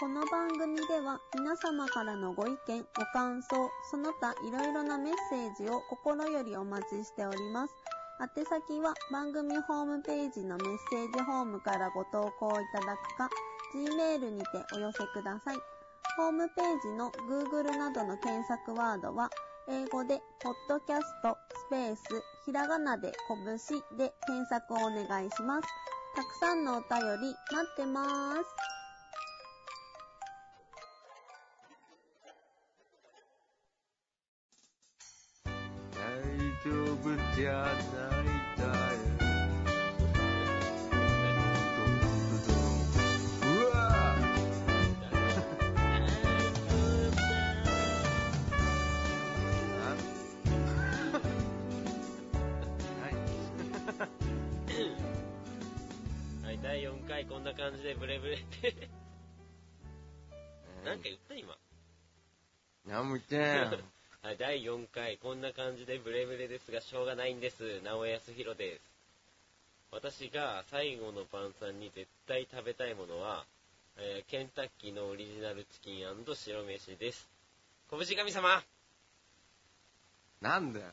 [0.00, 3.48] この番組では皆様からのご意見、ご感想、
[3.90, 7.74] その他いろいろなメッセージを心よりお待ちしております。
[8.36, 13.28] 宛先は番組ホームページのメッセージホームからご投稿いただくか、
[13.74, 15.56] Gmail にてお寄せください。
[16.16, 19.28] ホームページの Google などの検索ワードは、
[19.68, 21.36] 英語で、ポッドキャスト、
[21.66, 22.02] スペース、
[22.46, 25.68] ひらがなで、拳で検索をお願いします。
[26.14, 28.77] たくさんのお便り待ってまーす。
[37.38, 37.70] じゃない
[38.58, 38.72] だよ。
[43.44, 43.78] うわ
[56.42, 58.74] はい、第4回こんな感じでブレブレって。
[60.84, 61.56] なんか言った今。
[62.84, 63.40] なんも言ってん。
[63.40, 63.78] はい、
[64.36, 67.80] 第4回こんな感じでブレブレですがしょうがないんです。
[67.82, 68.80] 直江康弘です。
[69.90, 73.46] 私が最後の晩餐に絶対食べたいものは、
[73.96, 77.26] えーケンタッキーのオリジナルチキン白飯です。
[77.90, 78.62] 拳神様
[80.42, 80.86] なんだよ。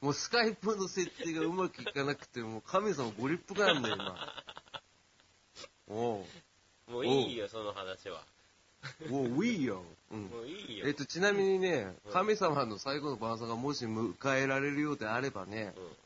[0.00, 4.44] もうスカイプの設定がうまくいかなくて、もう神様ご立腹なんだよ、今。
[5.88, 6.24] お
[6.88, 6.90] う。
[6.90, 8.24] もういいよ、その話は。
[9.10, 9.82] おう、いいよ。
[10.10, 10.22] うん。
[10.26, 10.86] もういいよ。
[10.86, 15.96] えっと、ちなみにねうん、神様の最後の晩餐がもし迎えられるようであればね、うん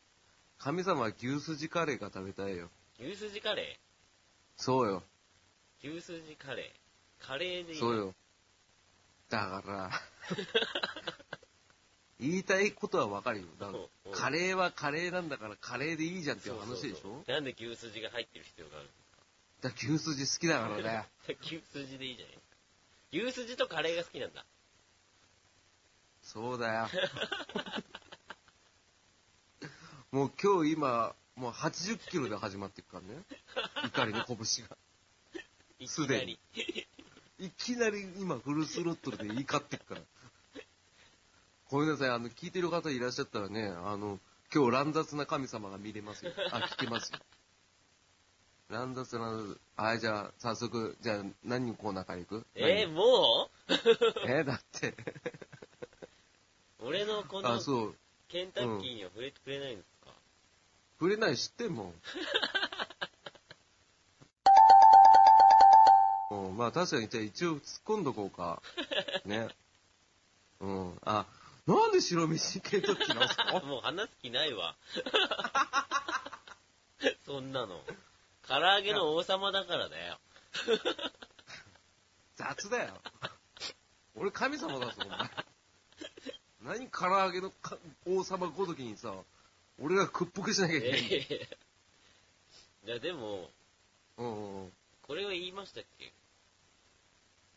[0.63, 2.69] 神様は牛すじカレーが食べたいよ。
[2.99, 3.79] 牛すじカレ
[4.57, 5.01] そうよ。
[5.83, 8.13] ー牛すじカレーカレーでいいそうよ。
[9.29, 9.91] だから、
[12.19, 13.47] 言いたいことはわかるよ。
[13.59, 13.79] だから
[14.15, 17.23] カレーはカレーなんだからカレーでいいじゃんっていう話でしょ？
[17.27, 18.89] なんで牛すじが入ってる必要がある
[19.61, 21.09] だから牛すじ好きだからね。
[21.41, 22.37] 牛すじでいいじゃない
[23.11, 24.45] 牛すじとカレーが好きなんだ。
[26.21, 26.87] そうだよ。
[30.11, 33.21] もう今日今、もう80キロで始まっていくからね。
[33.83, 34.77] 怒りの拳が。
[35.87, 36.39] すでに。
[37.39, 40.01] いきなり今フルスロットルで怒ってっから。
[41.69, 44.19] ごめんなさい、あの、聞いてる方いらっしゃったらね、あの、
[44.53, 46.33] 今日乱雑な神様が見れますよ。
[46.51, 47.19] あ、聞けますよ。
[48.71, 49.43] 乱雑な、
[49.75, 52.45] はい、じゃあ、早速、じゃあ、何のコーナーから行く？
[52.55, 53.73] えー、もう？
[54.25, 54.95] 何 えだって。
[56.79, 57.95] 俺のこのあ、そう。
[58.29, 60.13] ケンタッキーには触れてくれないんですか、
[60.99, 61.93] 触れない知ってんもん。
[66.31, 68.61] うん、まあ確かに、じゃあ一応突っ込んどこうか。
[69.25, 69.49] ね。
[70.61, 70.97] うん。
[71.03, 71.25] あ、
[71.67, 73.59] なんで白飯ケンタッキーなんすか？
[73.67, 74.77] もう話す気ないわ。
[77.25, 77.83] そんなの。
[78.47, 80.19] 唐揚げの王様だからだよ。
[82.35, 83.01] 雑だよ。
[84.15, 85.29] 俺神様だぞ、お前。
[86.61, 89.13] 何唐揚げのか王様ごときにさ、
[89.79, 91.23] 俺が屈服しなきゃいけないんだよ。
[91.29, 93.49] えー、じゃあでも、
[94.17, 96.13] うんうんうんこれを言いましたっけ？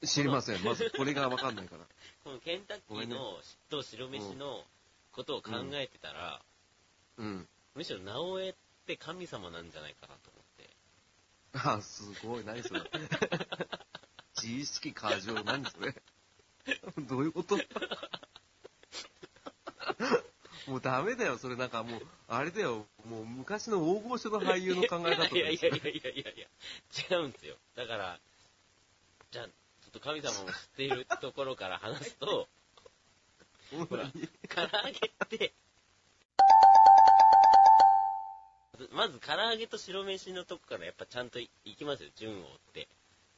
[0.07, 0.65] 知りません。
[0.65, 1.85] まずこれがわかんないから。
[2.25, 3.41] このケンタッキーの
[3.71, 4.65] と白飯の
[5.13, 6.43] ことを考えてたら、
[7.19, 7.49] うん。
[7.77, 8.55] むしろ直江っ
[8.87, 10.34] て神様なんじゃないかなと。
[11.55, 12.45] あ、すごい。
[12.45, 12.81] 何それ。
[14.37, 15.35] 自意識過剰。
[15.45, 15.95] 何それ。
[17.09, 17.57] どういうこと？
[20.67, 21.37] もうダメだよ。
[21.39, 22.87] それなんかもう、あれだよ。
[23.09, 26.49] もう昔の大御所の俳優の考え方だよいやいやいやいやいやいや、
[27.19, 27.57] 違うんですよ。
[27.77, 28.19] だから、
[29.31, 29.53] じゃあ、ちょ
[29.89, 32.49] っと神様も知っているところから話すと、
[33.89, 34.11] ほら、
[34.49, 35.53] 唐揚げって、
[38.93, 42.89] まず唐揚げと白飯のとこからやっぱちゃんといきますよ、順を追って。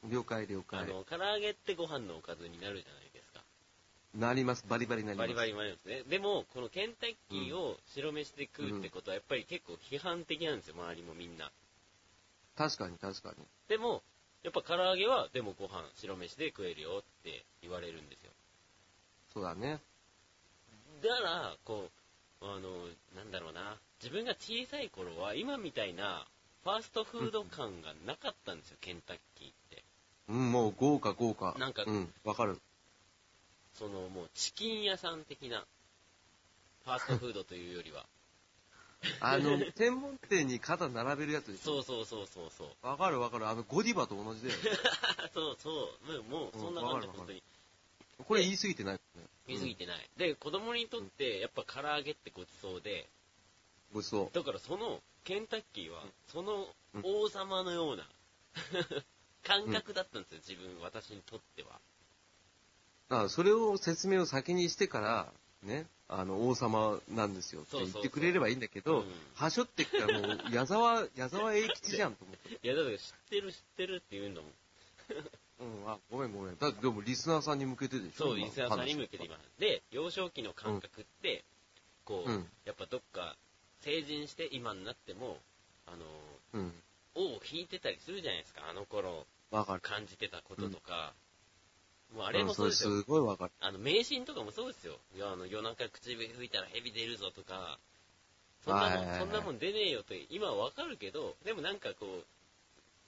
[0.09, 0.79] 了解了解。
[0.79, 3.43] あの、唐揚げってご飯のおかずになるじゃないですか。
[4.15, 4.65] なります。
[4.67, 5.27] バリバリなります。
[5.27, 6.03] バリバリになるんですね。
[6.09, 11.51] でも、このケンタッキーを白飯で食うってことはやっぱり結構批判的なんですよ、周りもみんな。
[12.55, 13.45] 確かに確かに。
[13.67, 14.01] でも、
[14.43, 18.31] やっぱ唐揚げは、でもご飯、白飯で食えるよって言われるんですよ。
[19.33, 19.79] そうだね。
[21.03, 21.89] だから、こ
[22.41, 26.27] う、あの、なんだろうな、自分が小さい頃は、今みたいな、
[26.63, 29.83] ファーストフード感がなかったんですよ、ケンタッキーって。
[30.29, 31.55] うん、もう豪華豪華。
[31.57, 32.59] なんかうん、わかる。
[33.73, 35.65] その、もう、チキン屋さん的な、
[36.83, 38.05] ファーストフードというよりは。
[39.21, 41.81] あの、専門店に肩並べるやつでしょ？
[41.83, 42.87] そうそうそうそうそう。
[42.87, 43.47] わかるわかる。
[43.47, 44.55] あの、ゴディバと同じだよ。
[45.33, 47.43] そうそう、もう、そんな感じ、うん本当に。
[48.27, 48.99] これ言い過ぎてない、ね。
[49.47, 50.09] 見すぎてない。
[50.17, 53.07] で、子供にとって、やっぱ唐揚げってごちそうで、
[53.93, 54.35] ごちそう。
[54.35, 56.67] だからその、ケンタッキーは、その
[57.03, 58.07] 王様のような
[59.43, 61.79] 感覚だったんですよ、自分、私にとっては。
[63.09, 65.31] だからそれを説明を先にしてから、
[65.63, 69.05] ね、あの、王様なんですよって言ってくれればいいんだけど、うん
[69.35, 72.59] はしょってっからもう、矢沢、 矢沢永吉じゃんと思って。
[72.63, 74.51] いや、だから知ってる知ってるって言うんだもん。
[75.59, 76.57] うん、あ、ごめんごめん。
[76.57, 79.37] だってでもリスナーさんに向けてでしょそう、リスナーさんに向けて今。
[79.57, 81.43] で、幼少期の感覚って、
[82.05, 83.35] こう、うんやっぱどっか
[83.81, 85.37] 成人して今になっても、
[85.85, 86.05] あの、
[86.53, 86.73] うん。
[87.15, 89.25] 尾を引いてたりするじゃないですか、あの頃。
[89.81, 91.13] 感じてたこととか。
[92.13, 93.01] もうああれもそうですよ。
[93.01, 93.51] すごいわかる。
[93.59, 94.97] あの、迷信とかもそうですよ。
[95.15, 97.79] いや、あの、夜中口笛吹いたら蛇出るぞとか、
[98.63, 102.25] そんなもん、そんなもん出ねえよって今はわかるけど、でもなんかこう、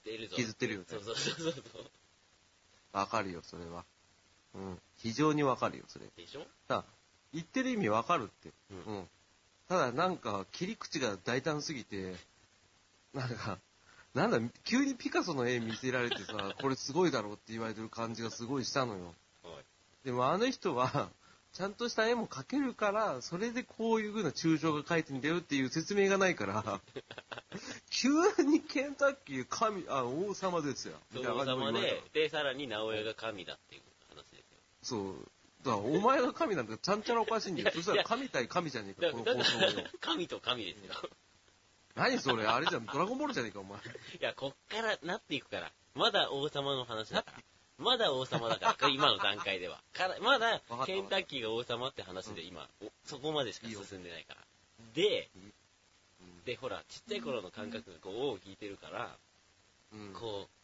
[0.04, 0.36] 出るぞ。
[0.36, 1.90] 気づってるよねそうそうそうそう。
[2.92, 3.84] わかるよ、それは。
[4.54, 4.80] うん。
[4.96, 6.06] 非常にわかるよ、それ。
[6.16, 6.46] でしょ？
[6.68, 6.84] だ
[7.32, 8.48] 言ってる意味わかるって。
[8.70, 9.08] ううん。
[9.70, 12.16] ただなんか、切り口が大胆すぎて、
[13.14, 13.60] なんか、
[14.14, 19.14] なんだ、急にピカソの絵見せられてさ、 これすごいだろうって言われてる感じがすごいしたのよ。
[19.44, 19.64] はい。
[20.04, 21.12] でもあの人は、
[21.52, 26.80] ちゃんとした絵も描けるから、それでこういう風な抽象が描いてんだよっていう説明がないから、
[27.90, 28.10] 急
[28.42, 30.98] にケンタッキー神、あ、王様ですよ。
[31.14, 34.58] 王様で、で、さらに直江が神だっていう話ですよ。
[34.82, 35.30] そう。
[35.64, 37.70] だから、お前が神なんかちゃんちゃらおかしいんだよ。
[37.74, 39.24] そしたら神対神じゃねえか、この。
[40.00, 40.94] 神と神ですよ。
[41.96, 43.78] 何それあれじゃん、ドラゴンボールじゃねえか、お前。
[43.78, 43.82] い
[44.20, 45.70] や、こっからなっていくから。
[45.94, 47.42] まだ王様の話だから。
[47.78, 49.80] まだ王様だから、今の段階では。
[49.92, 54.40] からまだケンタッキーが王様って話で今、おそこまでしか進んでないから。
[54.94, 55.30] で、
[56.44, 59.16] で、ほら、ちっちゃい頃の感覚がこう、王を引いてるから、
[59.92, 60.12] うん。
[60.12, 60.59] こう、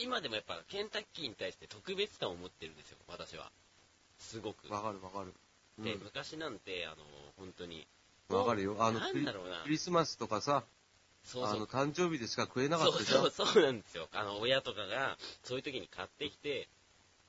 [0.00, 3.50] 今でもやっぱケンタッキーに対して特別感を持ってるんですよ、私は。
[4.18, 4.72] すごく。
[4.72, 5.32] わかるわかる。
[5.78, 6.96] うで、ん昔なんて、あの、
[7.36, 7.86] 本当に。
[8.28, 8.76] わかるよ。
[8.80, 9.68] あの、クリなんだろうなク。
[9.68, 10.64] リスマスとかさ、
[11.24, 13.24] そうそうあの、誕生日でしか食えなかそったじゃん。
[13.26, 14.08] うそう、そうなんですよ。
[14.12, 16.68] あの、親とかが、そういう時に買ってきて、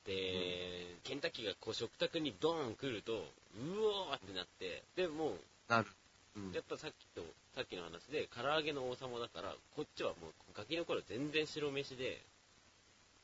[0.06, 5.36] で、ケンタッキーがこう食卓にドーン来ると、うおーってなって、で、も
[5.68, 5.88] なる。
[6.36, 7.22] うんう、やっぱさっきと、
[7.54, 12.20] さっきの話で、唐揚げの王様だから、こっちはもう、ガキの頃全然白飯で、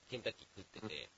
[0.09, 1.09] ケンタッキー食ってて、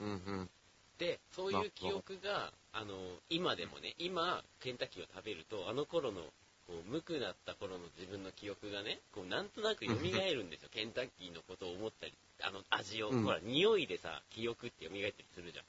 [0.00, 0.50] うんうん。
[0.98, 2.94] で、そういう記憶が、あの、
[3.30, 6.22] 今でもね、今、ケンタッキーを食べると、あの頃の、
[6.66, 10.68] こう、無くなった頃の自分の記憶がね、こう、なんとなく蘇るんですよ。
[10.74, 15.64] ケンタッキーのことを思ったり、あの、味を、うんほら、匂いでさ、記憶って蘇ったりするじゃん。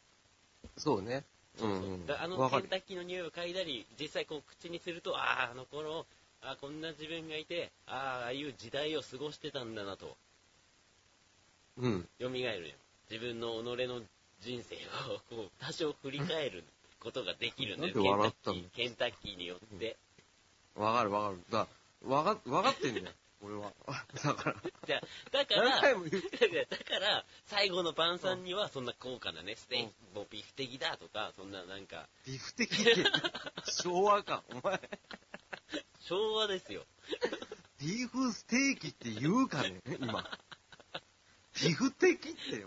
[0.77, 1.24] そうね。
[1.57, 1.86] そうそう。
[1.86, 6.06] うんうんだあのわかるケンタッキーの匂いを嗅いだり、実際こう、口にすると、ああ、あの頃、
[6.41, 10.18] ああ、こんな自分がいて、ああ、ああいう時代を過ごしてたんだなと、
[11.80, 12.10] うん。
[12.20, 12.56] 蘇るよ。
[13.10, 14.02] 自分の己の
[14.42, 14.76] 人生
[15.12, 16.64] を、こう、多少振り返る
[17.00, 18.18] ことができるんだよ。
[18.18, 19.98] なんケンタッキー、ケンタッキーによって。
[20.76, 21.44] わかるわかる。
[21.50, 21.68] だ
[22.04, 23.08] わか、わかってんだよ。
[23.42, 23.74] 俺は。
[24.22, 24.56] だから、
[24.86, 26.24] じゃあだから、何回も言う。
[26.70, 32.96] だから、最後の晩餐にはそんな高価なね、ステーキ、もうビフ的だとか、そんななんか、ビフ的って、
[33.82, 34.44] 昭和か。
[34.50, 34.82] お前、
[36.02, 36.86] 昭和ですよ。
[37.80, 40.30] ビーフステーキって言うかね今。
[41.64, 42.66] ビフ的って、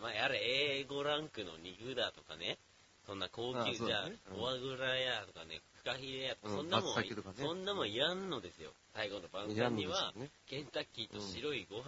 [0.00, 0.40] まあ、やれ、
[0.80, 2.58] 英語ランクの肉だとかね、
[3.06, 6.94] そんな高ああ級じゃフォアグラやとかね、フカヒレやとか、うんそんなもん
[7.36, 8.72] そんなもんいらんのですよ。
[8.94, 10.14] 最後の晩餐には。
[10.46, 11.84] ケンタッキーと白いご飯を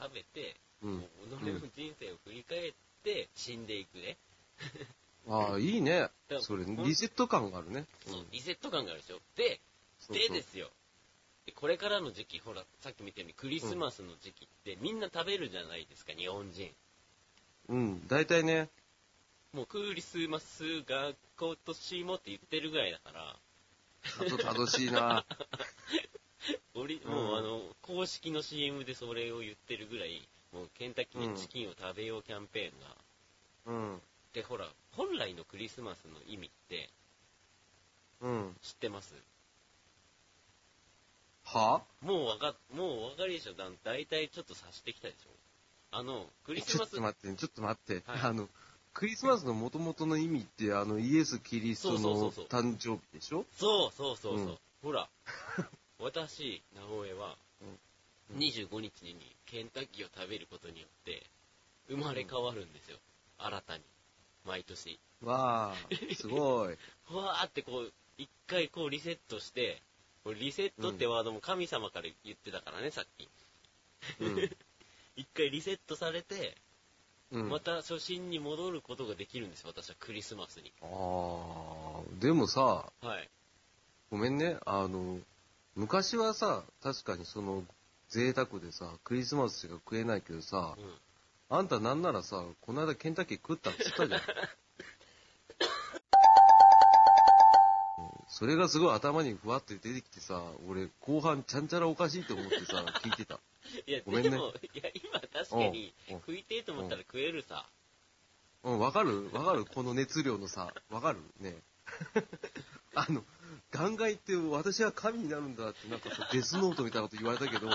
[0.00, 1.00] 食べて、うん。
[1.00, 4.16] 己の人生を振り返って死んでいくね。
[5.28, 6.40] ああ、いいねだ。
[6.40, 7.86] それ、リセット感があるね。
[8.06, 9.20] そう、リセット感があるでしょ。
[9.36, 9.60] で、
[10.10, 10.70] でですよ。
[11.48, 16.70] でこれからの時期、ほら、さっき見たようにクリスマスの時期ってみんな食べるじゃないですか、日本人。
[17.70, 18.68] うん、大体ね、
[19.54, 23.36] もうクリスマスが今年もって言ってるぐらいだから、
[24.18, 25.24] たどたどしいな。
[26.74, 32.96] オリうんもうあの、公式の CM でそれを言ってるぐらい、もうケンタッキーでチキンを食べようキャンペーンが、
[33.64, 34.02] うん。
[34.34, 36.90] で、ほら、本来のクリスマスの意味って
[38.20, 38.56] うん。
[38.60, 39.14] 知ってます？
[41.54, 41.82] は？
[42.02, 43.54] もうわか、もうお分かりでしょ？
[43.54, 45.30] だ大体ちょっと察してきたでしょ？
[45.90, 48.02] あの、クリスちょマス、っと待って、ちょっと待って。
[48.10, 48.48] はいあの、
[48.92, 53.44] クリスマスの元々の意味って、あの、イエス・キリストそうそうそのうそう誕生日でしょ？
[53.56, 54.46] そうそうそうそう。
[54.48, 55.08] うんほら、
[55.98, 57.36] 私、直江は、
[58.36, 61.26] 25日にケンタッキーを食べることによって、
[61.88, 62.98] 生まれ変わるんですよ。
[63.38, 63.82] 新たに。
[64.44, 65.00] 毎年。
[65.22, 65.76] わあ、
[66.14, 66.76] すごい。
[67.08, 69.82] ふわーってこう、一回こうリセットして、
[70.28, 73.26] これリセットってワードも神様から言ってたからね、さっき。
[74.20, 74.50] うん。
[75.16, 76.58] 一回リセットされて、
[77.32, 80.70] うん、また初心に戻ることができるんですよ、私はクリスマスに。
[80.82, 83.30] ああ、でもさ、はい。
[84.10, 85.18] ごめんね、あの、
[85.74, 87.66] 昔はさ、確かにその、
[88.10, 90.94] 贅沢でさ、クリスマスしか食えないけどさ、うん。
[91.48, 94.20] あんたなんならさ、この間ケンタッキー食ったって言ったじゃん。
[98.38, 103.40] それがすごい頭にふわって出てきてさ、俺後半ちゃんちゃらおかしいと思ってさ、 聞いてた。
[103.84, 107.68] いや、ごめんねでも、いや、今確かに食いてえと思ったら食えるさ。
[108.62, 111.60] うん、わかるわかるこの熱量のさ、わかるね。
[112.94, 113.24] あの、
[113.72, 117.68] ガンガン言って私は神になるんだってなんかさ、デスノートみたいなこと言われたけど、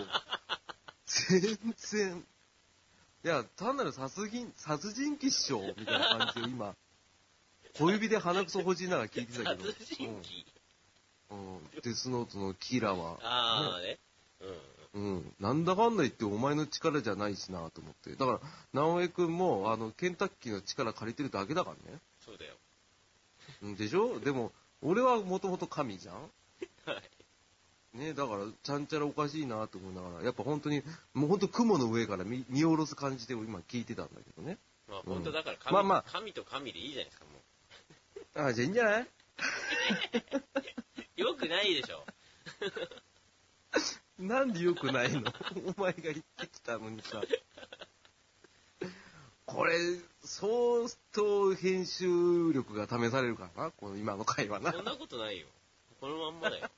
[1.06, 2.26] 全然、
[3.26, 6.74] いや、単なる殺人、殺人鬼っしょみたいな感じを今、
[7.74, 10.53] 小指で鼻くそほじりながら聞いてたけど、 殺人鬼？
[11.34, 14.00] うん、うん、デスノートのキラは、ああね。
[14.94, 15.16] うん。
[15.16, 15.34] うん。
[15.40, 18.12] なんだかんだ言ってお前の力じゃないしなと思って。
[18.16, 18.40] だから、
[18.74, 22.00] 直江くんも、あの、ケンタッキーの力借りてるだけだからね。
[22.26, 22.54] そうだよ。
[23.64, 24.20] うんでしょ？
[24.20, 26.16] でも、俺はもともと神じゃん
[26.86, 26.94] は
[27.94, 27.98] い。
[27.98, 34.58] ねだから、ちゃんちゃらおかしいなと思いながら、やっぱ本当に、もう本当雲の上から見見下ろす感じで今聞いてたんだけどね。
[34.88, 39.02] まあうん本当だから神、まあまあ神と神でいいじゃないですか、もあ、じゃあいいんじゃない？
[39.04, 39.08] う。
[41.16, 42.06] よくないでしょ。
[44.20, 45.34] なんで良くないの？
[45.78, 47.22] お前が言ってきたのにさ。
[49.46, 49.78] これ、
[50.24, 54.72] 相当編集力が試されるからな、この今の会話な。
[54.72, 55.48] そんなことないよ。
[56.00, 56.70] このまんまだよ。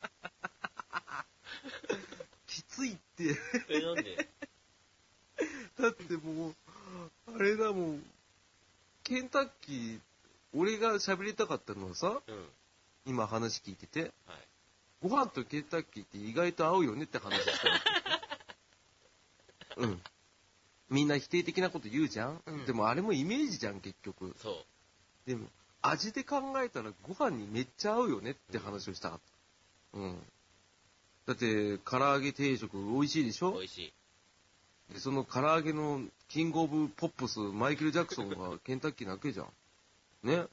[2.48, 3.38] きついって。
[3.70, 4.30] え、なんで？
[5.80, 6.56] だってもう、
[7.36, 8.06] あれだもん、
[9.04, 10.00] ケンタッキー、
[10.54, 12.50] 俺が喋りたかったのはさ、うん。
[13.06, 14.12] 今話聞いてて、はい。
[15.02, 17.80] ご飯とケンタッキーって意外と合うよねって話したわ
[19.78, 19.82] け。
[19.84, 20.02] うん。
[20.90, 24.36] みんな否定的なこと言うじゃん、うんでもあれもイメージじゃん、結局。
[24.42, 24.66] そう。
[25.30, 25.48] でも、
[25.82, 29.20] 味で考えたらご飯にめっちゃ合うよねって話をしたかっ
[29.94, 30.00] た。
[30.00, 30.24] うん。
[31.26, 33.52] だって、唐揚げ定食美味しいでしょ？
[33.54, 33.78] 美味し
[34.90, 34.94] い。
[34.94, 39.48] で、その唐揚げのキングオブポップス、マイケル・ジャクソンがケンタッキーなわけじゃん。
[40.24, 40.46] ね？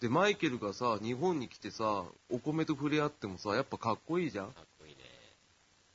[0.00, 4.52] で、マイケルがさ、日本に来てさ、お米と触れ合ってもさ、やっぱかっこいいじゃん。
[4.52, 5.02] かっこいいね。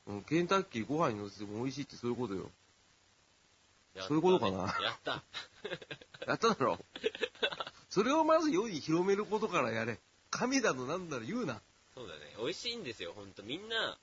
[0.06, 2.40] うん、ケンタッキーご飯に乗せても美味しいってそういうことよ。
[2.40, 2.48] やっ
[3.94, 5.24] たねそういうことかなやった。
[6.26, 6.78] やっただろ。
[7.88, 9.98] それをまず世に広めることからやれ。
[10.30, 11.62] 神だのなんだろ言うな。
[11.94, 12.34] そうだね。
[12.38, 13.42] 美味しいんですよ、ほんと。
[13.42, 13.96] みんな、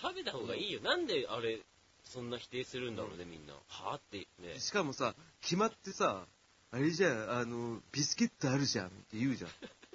[0.00, 0.80] 食べた方がいいよ。
[0.80, 1.60] なんであれ、
[2.04, 3.54] そんな否定するんだろうね、みんな。
[3.68, 4.60] はぁってね。
[4.60, 6.26] しかもさ、決まってさ、
[6.70, 9.50] あれじゃん、あの、ビスケットあるじゃんって言うじゃん。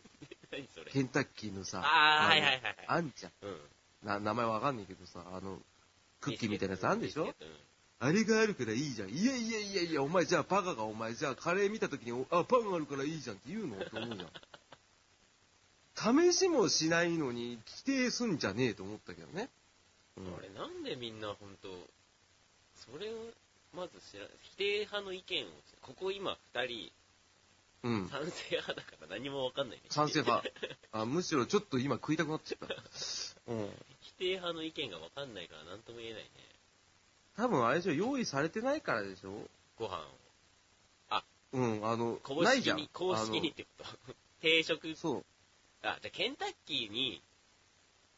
[0.52, 0.92] 何それ。
[0.92, 2.76] ケンタッキーのさ、あー、のはいはいはいはい。
[2.88, 3.32] あんじゃん。
[3.42, 3.62] うん。
[4.04, 5.62] な、名前わかんないけどさ、あの、
[6.22, 7.26] クッキーみたいなやつあんでしょ？
[7.26, 7.64] ビスケット
[8.00, 9.10] あれがあるからいいじゃん。
[9.10, 14.32] いやいやいやいや、お前じゃあパカがお前じゃあカレー見た時に、おあ、パンあるからいいじゃんって言うのって思うじゃん。
[16.32, 19.50] 試しもしないのに否定すんじゃねえと思ったけどね。
[20.18, 21.88] うんあれ、なんでみんなほんと、
[22.76, 23.32] それを、
[23.74, 25.48] まず知ら、否定派の意見を、
[25.82, 26.92] ここ今二人、
[27.84, 28.08] うん。
[28.10, 29.84] 賛成派だから何もわかんないね。
[29.90, 30.48] 賛成派。
[30.94, 32.76] あ、むしろちょっと今食いたくなっちゃった。
[33.52, 33.70] うん。
[34.02, 36.30] 否定派の意見がわかんないから何とも言えないね。
[37.36, 40.24] 多分あれでしょ、用意されてないからでしょご飯を。
[41.54, 42.90] うん、あの、公ないじゃん式に、。
[42.94, 44.16] 公式にってこと？
[44.42, 45.26] 定食、あのそう。
[45.84, 47.22] あ、じゃあケンタッキーに、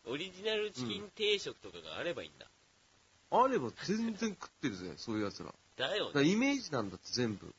[0.05, 2.47] オリジナルチキン定食とかがあればいいんだ。
[3.43, 5.53] あれば全然食ってるぜ、そういう奴ら。
[5.77, 6.31] だよだからね。
[6.31, 7.53] イメージなんだって全部。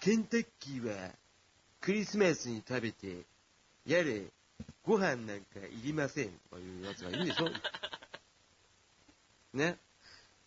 [0.00, 1.10] ケンタッキーは
[1.80, 3.24] クリスマスに食べて、
[3.86, 4.24] やれ、
[4.84, 7.50] ご飯なんかいりませんとかいうやつがいいんでしょ
[9.54, 9.78] ね。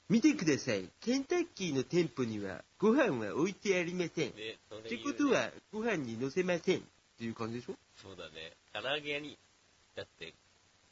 [0.09, 0.89] 見てください。
[0.99, 4.29] ケンタッキーの店舗にはご飯は置いてありません。
[4.29, 6.81] っで、それて言うねことはご飯に乗せませんっ
[7.17, 8.53] ていう感じでしょそうだね。
[8.73, 9.37] 唐揚げ屋に、
[9.95, 10.33] だって、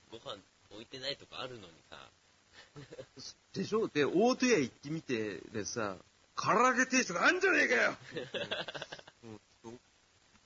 [0.10, 0.38] ご飯
[0.72, 1.98] 置いてないとかあるのにさ、
[3.54, 3.88] でしょ？
[3.88, 5.96] で、大戸屋行ってみて、でさ、
[6.36, 7.96] 唐揚げ定食あんじゃねえかよ、
[9.24, 9.80] うんうん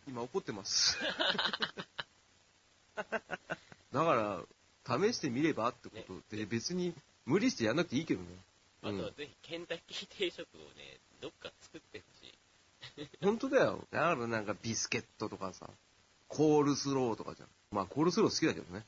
[0.08, 0.98] 今怒ってます。
[2.96, 3.04] だ
[4.04, 4.44] か
[4.88, 5.98] ら、試してみればってこ
[6.30, 6.94] とで、別に
[7.26, 8.28] 無理してやんなくていいけどね。
[8.30, 12.30] うんあとはぜひケンタッキー定食をね、どっか作ってほし
[13.02, 13.10] い。
[13.24, 13.88] 本当だよ。
[13.90, 15.68] だからなんかビスケットとかさ、
[16.28, 17.50] コールスローとかじゃん。
[17.72, 18.86] まあ、コールスロー好きだけどね。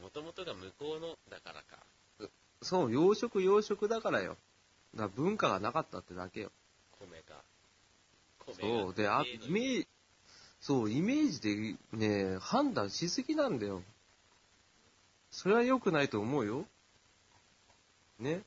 [0.00, 1.78] もともとが向こうのだからか。
[2.62, 4.36] そう、洋食洋食だからよ。
[4.94, 6.50] だから文化がなかったってだけよ。
[6.98, 7.36] 米が。
[8.46, 8.94] 米がそう。
[8.94, 9.88] で、あ、イメージ、
[10.60, 13.82] そう、イメージでね、判断しすぎなんだよ。
[15.30, 16.66] それは良くないと思うよ。
[18.18, 18.42] ね。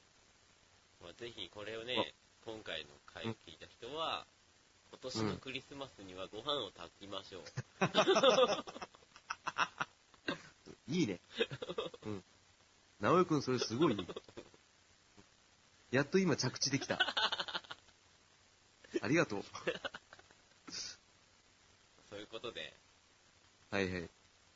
[1.02, 2.14] まあ、ぜひこれをね、
[2.46, 4.26] 今回の回を聞いた人は、
[4.92, 7.44] 今年のクリスマスにはご飯を炊きましょう。
[10.88, 11.20] いいね。
[12.06, 12.24] うん。
[13.00, 14.08] 直江くんそれすごい。
[15.92, 17.00] やっと今着地できた。
[19.02, 19.44] ありがとう。
[22.10, 22.78] そういうことで、
[23.70, 24.10] はいはい。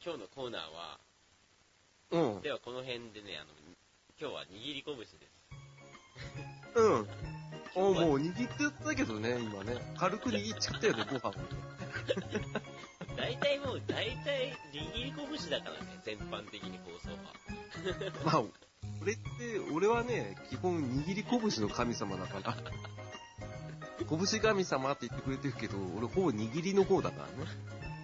[0.03, 0.99] 今日のコーナーは、
[2.11, 2.41] うん。
[2.41, 3.51] ではこの辺でね、あの、
[4.19, 5.15] 今日は握り拳です。
[6.75, 7.07] うん。
[7.75, 9.75] おもう握ってたけどね、今ね。
[9.97, 11.33] 軽く握っちゃったよね、ご飯。
[13.17, 18.13] 大体もう、大体握り拳だからね、全般的に放送は。
[18.23, 18.43] まあ、
[19.01, 19.21] 俺って、
[19.73, 22.55] 俺はね、基本握り拳の神様だから。
[24.07, 27.51] 拳神様って言ってくれてるけど、俺ほぼ握りの方だからね。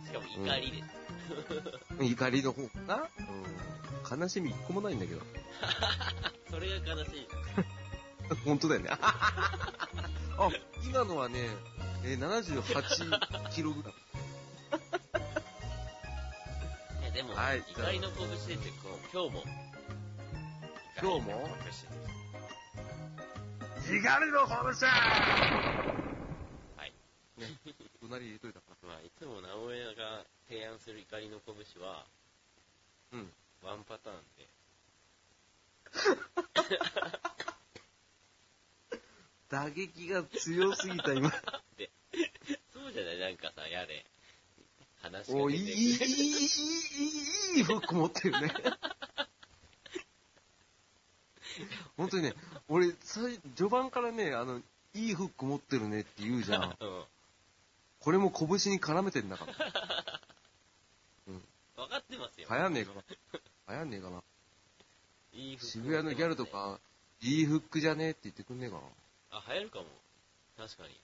[0.05, 0.83] しかも怒りで
[1.99, 2.03] す。
[2.03, 3.07] 怒りの方かな
[4.13, 4.19] うん。
[4.19, 5.21] 悲しみ一個もないんだけど。
[6.49, 7.27] それが悲しい。
[8.45, 8.89] 本当だよね。
[8.99, 10.49] あ、
[10.83, 11.49] 今のはね、
[12.03, 14.12] えー、78キログラム。
[17.13, 18.57] でも、はい怒りの拳ですよ、
[19.13, 19.43] 今日も。
[21.01, 21.47] 今日も？
[23.85, 23.91] 怒
[24.25, 24.55] りの拳
[24.89, 24.95] は
[26.85, 26.93] い。
[27.37, 27.45] ね、
[28.01, 32.05] 隣入れといたかまあ、いつも直江が提案する怒りの拳は、
[33.13, 33.19] ら。
[33.19, 33.31] うん。
[33.63, 34.47] ワンパターンで。
[39.49, 41.29] 打撃が強すぎた、今。
[41.29, 41.37] そ
[42.89, 43.19] うじゃない？
[43.19, 44.03] なんかさ、やれ。
[45.03, 46.09] 話がおいい、出ていい、いい、くる。
[46.09, 46.27] いい、い
[47.55, 48.53] い、いいフック持ってるね。
[51.97, 52.33] 本当にね、
[52.69, 54.61] 俺、最序盤からね、あの、
[54.95, 56.77] いいフック持ってるねって言うじゃん。
[56.79, 57.03] うん。
[57.99, 59.53] これも拳に絡めてんだから。
[61.75, 62.47] 分かってますよ。
[62.49, 63.03] 流行んねえかな。
[63.75, 64.23] 流行んねえかな。
[65.33, 66.45] いい服渋谷のギャルと。
[66.45, 66.79] か、
[67.21, 68.81] いいフックじゃねえって言ってくんねえかな。
[68.81, 68.83] い
[69.31, 69.85] あ、流行るかも。
[70.57, 70.99] 確かに。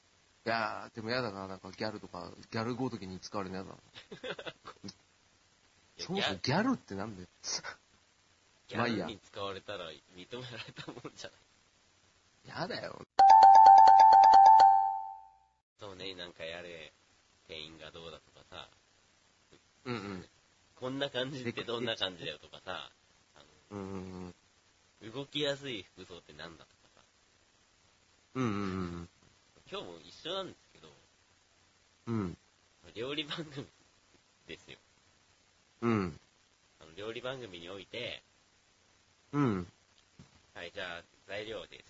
[0.50, 3.78] やー、でもやだな、なんかギャルとか、ギャルごときに使われないやだな。
[5.98, 7.28] そもそもギャルってなんだよ。
[8.68, 12.60] ギャルに使われたら認められたもんじゃない。
[12.62, 13.06] やだよ。
[15.80, 16.94] そうね、なんかやれ、
[17.48, 18.70] 店員がどうだとかさ、
[19.86, 20.30] うんうん。
[20.76, 22.92] こんな感じってどんな感じだよとかさ、
[23.36, 24.36] あ うんうんうん。
[25.02, 27.02] の動きやすい服装ってなんだとかさ、
[28.36, 29.10] うんうん
[29.72, 30.88] 今日も一緒なんですけど、
[32.08, 32.16] うん。
[32.16, 32.38] うん。
[32.96, 33.68] 料理番組
[34.48, 34.80] ですよ。
[35.82, 36.20] うん。
[36.82, 38.24] あの料理番組において、
[39.32, 39.68] うん。
[40.56, 41.86] はい、じゃあ材料です。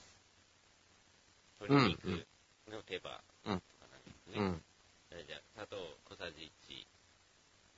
[1.62, 2.28] 鶏肉
[2.68, 4.39] の手羽とかなんですね。
[4.39, 4.52] うん。
[4.52, 4.58] は
[5.18, 6.52] いじゃあ砂糖小さじ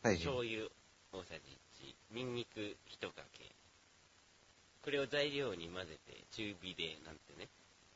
[0.04, 0.16] 1、はい。
[0.16, 0.66] 醤油
[1.14, 3.54] 大さじ1、ニンニク1かけ。
[4.82, 7.48] これを材料に混ぜて中火でなんてね、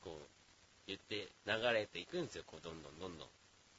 [0.04, 0.35] こう
[0.88, 3.28] 言って流れていくんですよ、こうどんどんどんどん。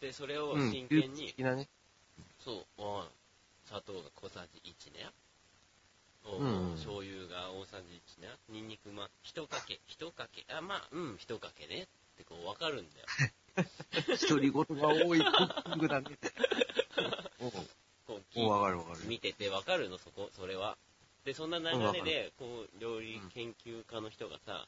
[0.00, 0.70] で、それをうん。
[0.70, 1.68] 真剣に、好きなね。
[2.40, 2.66] そう、
[3.66, 5.10] 砂糖が小さじ1ね。
[6.26, 8.28] うん醤油が大さじ1ね。
[8.48, 10.44] ニンニクまあ、1かけ、1かけ。
[10.52, 11.82] あ、まあ、うん、1かけね。
[11.82, 13.06] ってこう分かるんだよ。
[14.28, 16.18] 独り言が多いクッキングだね。
[17.40, 17.52] お う
[18.06, 19.06] こうわかるわかる。
[19.06, 20.76] 見ててわかるの、そこ、それは。
[21.24, 24.66] で、そんな流れで、こう、料理研究家の人がさ、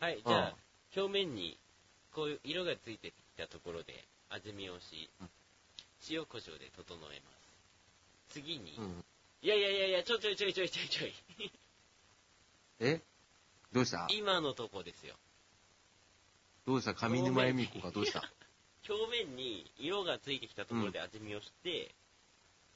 [0.00, 0.56] はい、じゃあ、
[0.94, 1.58] 表面に、
[2.14, 5.28] こういう色がついてきたところで、味見をしうん、
[6.10, 7.30] 塩コショウで整えま
[8.28, 8.34] す。
[8.34, 9.04] 次に、うん。
[9.42, 11.12] いやいやいやいや、ちょちょいちょいちょいちょいちょい。
[12.80, 13.00] え？
[13.72, 14.06] どうした？
[14.10, 15.14] 今のとこですよ。
[16.66, 16.94] どうした？
[16.94, 18.22] 上沼恵美子がどうした？
[18.88, 21.94] 表面に色がついてきたところで味見をして、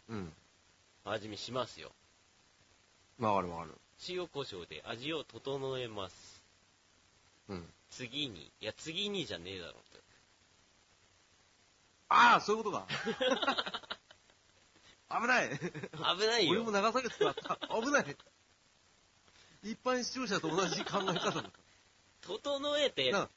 [0.09, 0.33] うん。
[1.05, 1.93] 味見しますよ。
[3.19, 3.75] わかるわかる。
[4.09, 6.43] 塩コショウで味を整えます。
[7.49, 7.65] うん。
[7.91, 10.01] 次に、いや、次にじゃねえだろって。
[12.09, 12.87] ああ、そういうことか。
[15.21, 15.59] 危ない。
[15.59, 16.53] 危ないよ。
[16.53, 17.59] 俺も長崎使った。
[17.69, 18.17] 危ない。
[19.63, 21.51] 一般視聴者と同じ考え方だ。
[22.23, 23.29] 整えて、な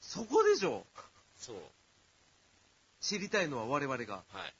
[0.00, 0.86] そこでしょ
[1.36, 1.56] そう。
[3.00, 4.24] 知りたいのは我々が。
[4.28, 4.54] はい。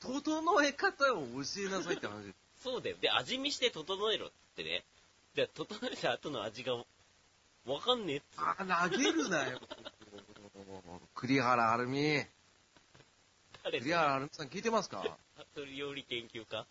[0.00, 1.26] 整え方を教
[1.66, 2.34] えなさいって話。
[2.62, 2.96] そうだよ。
[3.00, 4.84] で、味見して整えろってね。
[5.34, 6.84] じゃあ、整えた後の味が、
[7.66, 9.60] わかんねえっあ、投げるなよ。
[11.14, 12.24] 栗原はるみ。
[13.62, 13.80] 誰？
[13.80, 15.04] 栗原はるみさん聞いてますか？
[15.76, 16.66] 料理研究家？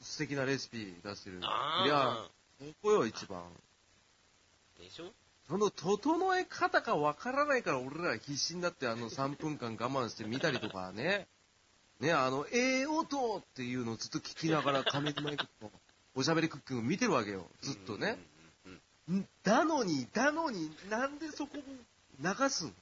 [0.00, 1.40] 素敵なレシピ出してる。
[1.40, 2.28] 栗原、あ
[2.58, 3.40] ここよ、一番。
[3.40, 4.82] あ。
[4.82, 5.10] でしょ？
[5.48, 11.26] その整え方がわからないから俺ら必死になってあの3分間我慢して見たりとかね。
[11.98, 15.70] ね、あの、ええ音っていうのをずっと聞きながら亀島駅の
[16.14, 17.46] おしゃべりクッキング見てるわけよ。
[17.60, 18.16] ずっとね。
[19.42, 21.62] だのに、だのに、なんでそこを
[22.22, 22.72] 流すの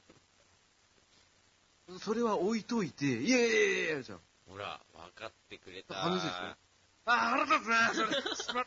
[1.98, 3.59] それは置いといて、いやいやいや
[3.94, 4.20] いやじゃん。
[4.50, 5.94] ほら、分かってくれた。
[5.94, 6.33] 話ですよ
[7.07, 8.12] あ、腹立つな、それ。
[8.37, 8.64] しまっ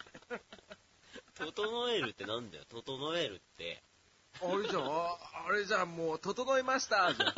[1.37, 3.83] た整えるってなんだよ、整えるって。
[4.41, 7.33] あれじゃん、ああれじゃん、もう、整いました、じゃん。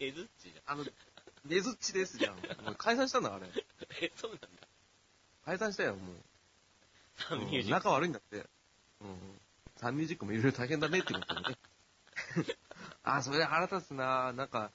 [0.00, 0.84] えずっちじあの、
[1.44, 2.36] ねずっちですじゃん。
[2.64, 3.46] もう解散したんだ、あれ。
[3.46, 3.52] ゃん。
[4.00, 4.48] え、そうなんだ。
[5.44, 6.16] 解散したよ、もう。
[7.16, 7.70] サンミュージック。
[7.70, 8.46] 仲悪いんだって。
[9.00, 9.40] うん。
[9.76, 11.56] サンミュージックもいろいろ大変だねってことね。
[13.02, 14.70] あ、それ腹立つななんか、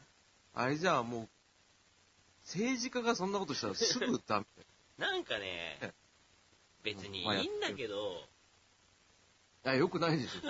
[0.53, 1.29] あれじゃん、もう、
[2.43, 4.45] 政治家がそんなことしたらすぐダメ。
[4.97, 5.93] なんかね、
[6.83, 8.27] 別にいいんだけど、
[9.65, 10.39] いや、よくないでしょ。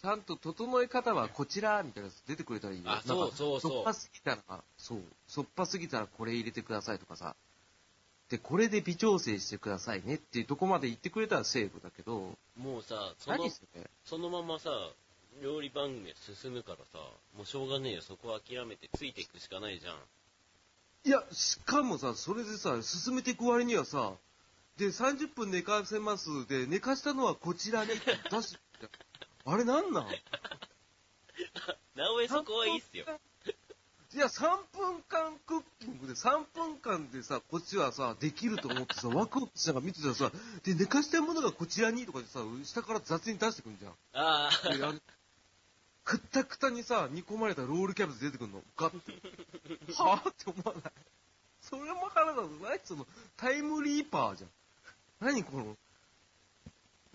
[0.00, 2.90] ちゃんと整え方はこちら、みたいなやつ出てくれたらいいよ。
[2.90, 5.02] あそうそうそうしょっぱすぎたら、そう。
[5.26, 7.36] しょっぱすぎたらこれ入れてくださいとかさ。
[8.28, 14.70] で、これで微調整してくださいねっていうとこまで言ってくれたらセーフだけど、もうさ、その何、それそのままさ、
[15.42, 16.98] 料理番組が進むからさ、
[17.36, 19.96] もうしょうがねえよ、そこは諦めてついていくしかないじゃん。
[21.04, 24.14] いや、しかもさ、それでさ、進めていく割にはさ、
[24.76, 26.46] で、30分寝かせます。
[26.48, 28.58] で、寝かしたのはこちらね って出し、
[29.44, 30.08] あれなんなん？
[31.94, 33.06] 直江そこはいいっすよ。
[34.16, 34.40] いや、3
[34.72, 40.32] 分間クッキングで3分間でさ、こっちはさ、できると思ってさ、 ワクワクしながら見てたらさ、
[40.64, 43.92] で、寝かしたものがこちらにとかでさ、下から雑に出してくんじゃん。
[44.14, 44.50] ああ、
[46.02, 48.62] くったくたにさ、煮込まれたロールキャベツ出てくるの。
[48.74, 49.12] ガッて。
[49.92, 50.92] はぁって思わない？
[51.60, 52.62] それも腹立つ。
[52.62, 54.50] 何その、タイムリーパーじゃん。
[55.20, 55.76] 何この、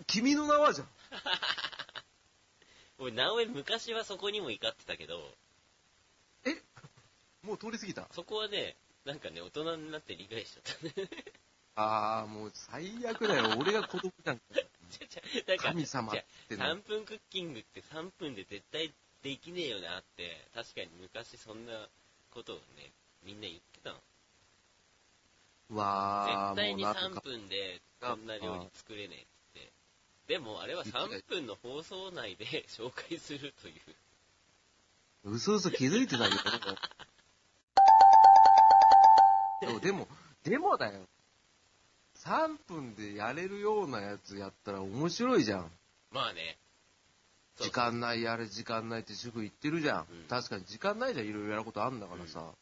[0.06, 0.88] 君の名はじゃん。
[2.98, 5.51] 俺、直江昔はそこにも怒ってたけど、え
[7.42, 8.08] もう通り過ぎた。
[8.12, 11.08] そこはね、なんかね、大人になって理解しちゃったね。
[11.74, 13.56] あー、もう最悪だよ。
[13.58, 14.42] 俺が子供なんか。
[14.90, 21.88] ちゃちゃ、なんか、神様っての3分クッキングって3分で絶対できねえよなって、確かに昔そんな
[22.30, 22.92] ことをね、
[23.24, 24.00] みんな言ってたの。
[25.70, 29.16] わー、絶対に3もうなんか、分でこんな料理作れね
[29.54, 29.72] えって。
[30.26, 35.32] でもあれは3分の放送内で 紹介するという。
[35.32, 36.76] うすうす気づいてたけど、
[39.62, 40.08] でも、でも、
[40.42, 41.00] でもだよ。
[42.16, 45.70] 3分でやれるようなやつやったら面白いじゃん。
[46.10, 46.58] まあね。
[47.56, 50.00] そう時間ないやれ時間ないって主婦言ってるじゃん。
[50.00, 52.52] うん確かに時間ないじゃん、いろいろやることあんだからさ。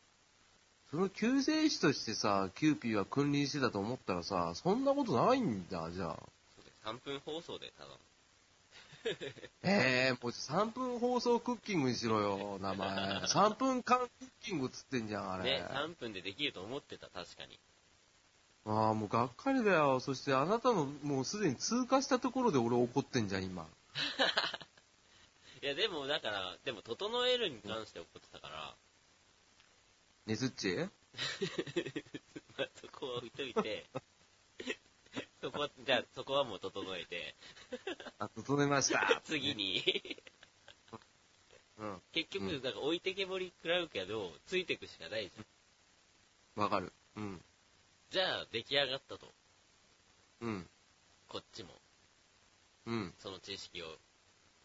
[0.90, 6.18] その救世主としてさ、キューピーは君臨してたと思ったらさ、そんなことないんだ、じゃあ。
[6.54, 7.96] そうだよ3分放送でただの。
[9.04, 9.16] え
[10.10, 12.88] えー、もう3分放送クッキングにしろよ、名前。
[13.22, 15.44] 3分間クッキングっつってんじゃん、あれ。
[15.44, 17.58] ね、3分でできると思ってた、確かに。
[18.66, 20.00] ああ、もうがっかりだよ。
[20.00, 23.66] そしてあなたのもうすでに通過したところで俺怒ってんじゃん、今。
[25.62, 28.76] いや、でもだから、でも、整えるに関して怒ってたから、
[30.26, 30.76] ねずっち
[32.56, 34.00] まあ、そこは置いといて、そ
[35.68, 37.34] じゃあ、そこはもう整えて、
[38.18, 39.20] あ、整えました。
[39.24, 39.82] 次に、
[41.78, 42.02] うん。
[42.12, 46.62] 結局、うんなんか置いてけぼり食らうけど、ついてくしかないじゃん。
[46.62, 46.92] わかる。
[47.16, 47.42] うん。
[48.10, 49.32] じゃあ、出来上がったと。
[50.40, 50.68] うん。
[51.28, 51.70] こっちも、
[52.86, 53.14] うん。
[53.18, 53.86] その知識を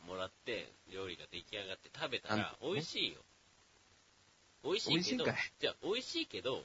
[0.05, 3.21] もらって、料理が出来上がって食べたら美味しいよ。
[4.63, 5.25] 美味しいけど
[5.59, 6.63] じゃあ、美味しいけど、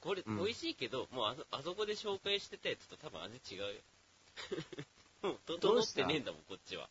[0.00, 3.80] これ、うん美味しいけど、もうあそ、あそこで紹介してたやつと多分味違うよ。
[5.22, 6.88] もう、整ってねえんだもん、こっちは。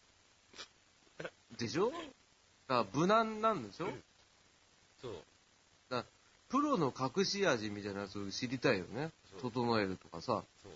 [1.57, 1.91] でしょ？
[1.91, 2.03] だか
[2.67, 4.03] ら無難なんでしょ、うん
[5.01, 5.13] そう。
[5.89, 6.05] だから
[6.49, 9.11] プロの隠し味みたいなやつを知りたいよね。
[9.41, 10.43] 整えるとかさ。
[10.61, 10.71] そう。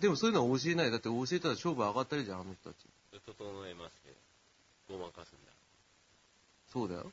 [0.00, 0.90] でもそういうのは教えない。
[0.90, 2.86] だって教えたら勝負上がったりじゃん、あの人たち。
[3.26, 5.52] 整えますけど、ごまかすんだ。
[6.72, 7.12] そうだよ。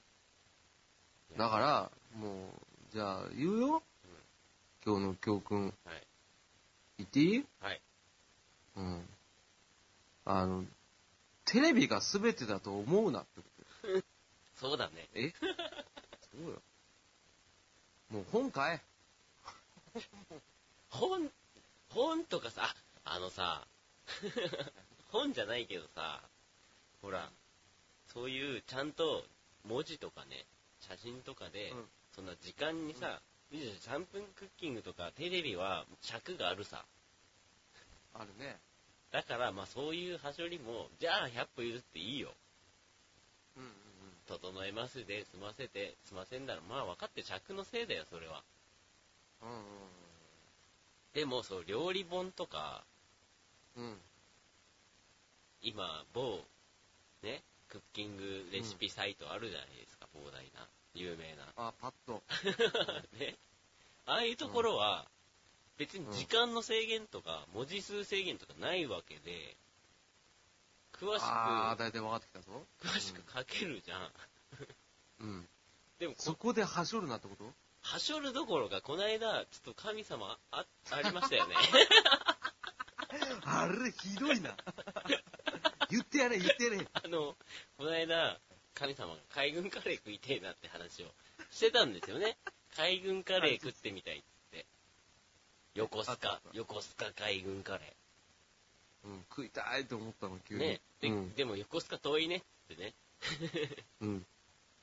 [1.37, 3.83] だから、もう、じゃあ言うよ。
[4.85, 5.73] 今日の教訓。
[5.85, 6.07] はい。
[6.99, 7.45] 言っていい？
[7.59, 7.81] はい。
[8.77, 9.09] うん。
[10.25, 10.65] あの、
[11.45, 13.43] テレビが全てだと思うなってこ
[13.83, 14.03] と。
[14.59, 15.09] そうだね。
[15.13, 15.33] え？
[16.31, 16.61] そうよ。
[18.09, 19.99] もう本買え。
[20.89, 21.31] 本、
[21.89, 23.67] 本とかさ、ああのさ、
[25.09, 26.21] 本じゃないけどさ、
[27.01, 27.31] ほら、
[28.07, 29.25] そういうちゃんと
[29.65, 30.45] 文字とかね、
[30.81, 33.21] 写真とかで、うんそんな時間にさ、
[33.57, 36.85] 3分クッキングとかテレビは尺があるさ。
[38.13, 38.57] あるね。
[39.11, 42.33] だから、まあそういう端折りも、じゃあ100歩譲っていいよ。
[43.57, 43.73] うんうんうん。
[44.27, 48.43] 整えますで、済ませて、済ませんだら、まあ分かって尺のせいだよ、それは。
[49.41, 49.47] うん
[51.13, 52.85] でも、そう、料理本とか、
[53.75, 53.89] うんうん。
[53.91, 53.97] うん。
[55.61, 56.39] 今、某、
[57.21, 61.47] ね、クッキングレシピサイトあるじゃないですか、膨大な、有名な。
[61.55, 62.23] あ、パッと。
[63.17, 63.37] ね。
[64.05, 65.07] ああいうところは、
[65.77, 69.55] 別に時間の制限とか、文字数制限とかないわけで、
[70.93, 72.65] 詳しく、だいたい分かってきたぞ。
[72.81, 74.11] 詳しく書けるじゃん。
[75.21, 75.49] うん。
[75.99, 77.53] でもそこではしょるなってこと？
[77.81, 81.55] はしょるどころか、この間、ちょっと神様あ、ありましたよね。
[83.43, 84.55] あれ、ひどいな。
[85.89, 86.87] 言ってやれ、言ってやれ。
[86.93, 87.35] あの、
[87.77, 88.39] この間、
[88.73, 91.07] 神様が海軍カレー食いてえなって話を
[91.49, 92.37] してたんですよね。
[92.75, 94.65] 海軍カレー食ってみたいって。
[95.75, 97.95] 横須賀横須賀海軍カレ
[99.03, 100.59] うん、食いたいと思ったの、急ー。
[100.59, 100.67] に。
[100.67, 100.81] ね。
[100.99, 101.33] で,、うん。
[101.33, 102.93] でも横須賀遠いねってね。
[104.01, 104.25] うん。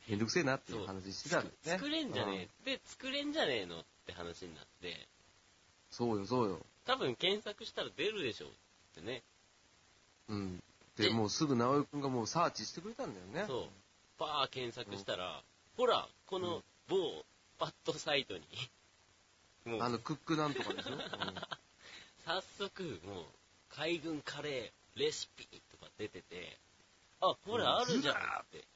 [0.09, 1.73] めんどくせえなっていそうう話してたんだよね。
[1.79, 2.77] 作れんじゃうんねえ。
[2.77, 5.09] で、作れんじゃねえのって話になって、
[5.91, 6.67] そうよ、そうよ。
[6.85, 8.51] 多分検索したら出るでしょっ
[8.95, 9.23] てね。
[10.29, 10.63] うん。
[11.03, 13.45] で、でもうすぐ直江くんがもうサーチしてくれたんだよね。
[13.47, 13.69] そう。
[14.19, 15.43] バー検索したら、
[15.77, 17.25] ほら、この某
[17.59, 18.45] パッドサイトに、
[19.65, 21.01] もうあの、クックなんとかでしょ、うん
[22.25, 23.27] 早速、もう、
[23.71, 26.59] 海軍カレーレシピとか出てて、
[27.21, 28.67] あ、ほら、うんあるじゃんって。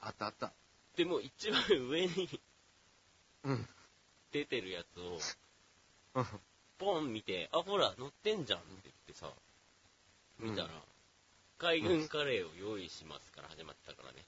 [0.00, 0.52] あったあった。
[0.96, 2.40] でも、一番上に
[3.44, 3.68] うん。
[4.30, 5.18] 出てるやつを、
[6.14, 6.40] うん
[6.78, 9.30] ポン見て、あ、ほら、乗ってんじゃんって言ってさ、
[10.38, 10.80] 見たら、うん
[11.60, 14.24] 海軍カレーを用意しますから始まってたからね。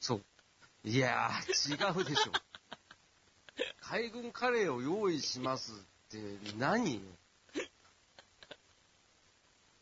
[0.00, 0.22] そう。
[0.82, 2.32] いやー、違うでしょ。
[3.82, 5.74] 海軍カレーを用意しますっ
[6.10, 6.18] て
[6.58, 7.02] 何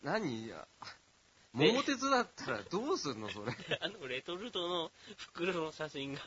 [0.03, 0.45] 何？
[0.45, 0.67] いや
[1.53, 3.53] 桃鉄だったらどうすんのそれ？
[3.81, 6.21] あの、レトルトの袋の写真が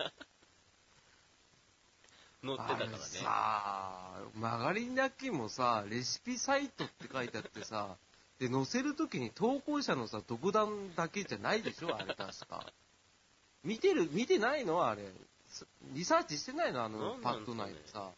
[2.44, 2.98] 載ってたからね。
[2.98, 7.98] さ曲がりなきもさ、レシピサイトって書いてあってさ、
[8.42, 12.66] で、載せるときに投稿者のさ、独断だけじゃないでしょあれ確か。
[13.64, 15.04] 見てる、見てないのあれ。
[15.48, 18.12] すリサーチしてないのあのパッド内でさ。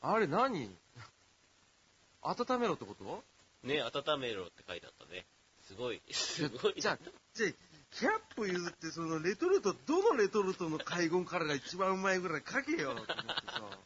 [0.00, 0.70] あれ何？
[2.22, 3.24] 温めろってこと？
[3.64, 5.26] ね、温めろって書いてあったね。
[5.66, 6.74] すごい、すごい。
[6.78, 6.98] じゃあ、
[7.32, 7.50] じゃあ、
[7.94, 13.78] 100歩譲って、そのレトルト、どのレトルトの海軍カレーが一番うまいぐらい書けよって思ってさ。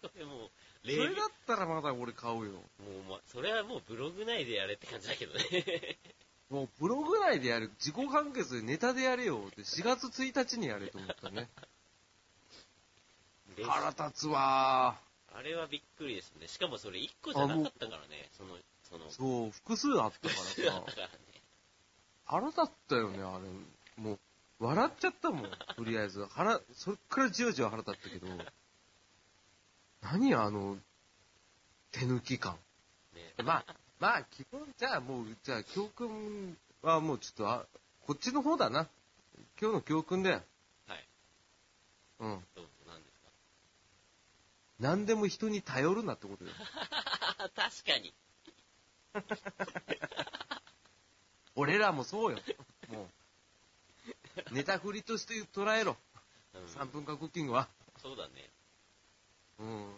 [0.00, 0.50] それもう、
[0.84, 2.52] それだったらまだ俺買うよ。
[2.52, 2.60] も
[3.08, 5.40] う、ま、それはもうブログ内でやれって感じだけどね。
[6.50, 11.48] もうブログ内でやる、自己完結でネタでやれよって4月1日にやれと思ったね。
[13.64, 14.98] 腹立つわ
[15.32, 16.48] あれはびっくりですね。
[16.48, 18.28] しかもそれ1個じゃなかったからね。
[18.36, 19.10] その、その、ー。
[19.10, 20.86] そう、複数あったからさらね。
[22.26, 23.44] 腹立ったよね、あれ。
[24.02, 24.18] もう、
[24.60, 26.24] 笑っちゃったもん、とりあえず。
[26.26, 28.26] 腹、そっからじわじわ腹立ったけど。
[30.04, 30.76] 何あの、
[31.90, 32.56] 手抜き感。
[33.14, 37.64] ねまあ、まあ、基本、じゃあもう、じゃあ教訓はもうちょっと、あ、
[38.06, 38.86] こっちの方だな。
[39.60, 40.42] 今日の教訓だよ。
[40.86, 41.08] はい。
[42.20, 42.44] うん。
[42.54, 43.14] どうぞ、何です
[44.78, 46.50] 何でも人に頼るなってことよ。
[46.50, 48.12] か 確かに。
[51.56, 52.38] 俺らもそうよ。
[52.88, 53.04] も
[54.50, 54.54] う。
[54.54, 55.96] ネタ振りとして捉えろ。
[56.52, 57.68] うん3分間クッキングは。
[58.02, 58.50] そうだね。
[59.58, 59.94] うん。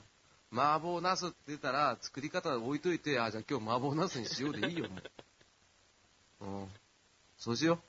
[0.52, 4.96] 麻婆茄子って出たら、作り方置いといて、あ、じゃあ今日麻婆茄子にしようでいいよ、も
[6.40, 6.46] う。
[6.46, 6.68] うん。
[7.38, 7.82] そうしよ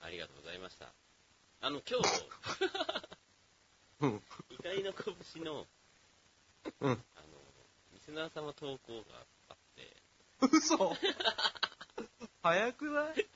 [0.00, 0.92] ありがとうございました。
[1.60, 2.08] あの、今日、
[4.00, 4.06] う。
[4.06, 4.22] うん。
[4.50, 5.66] 怒りの拳の、
[6.80, 6.90] うん。
[6.90, 7.00] あの、
[7.92, 9.96] リスナー様投稿があって、
[10.52, 10.96] 嘘
[12.42, 13.26] 早くない？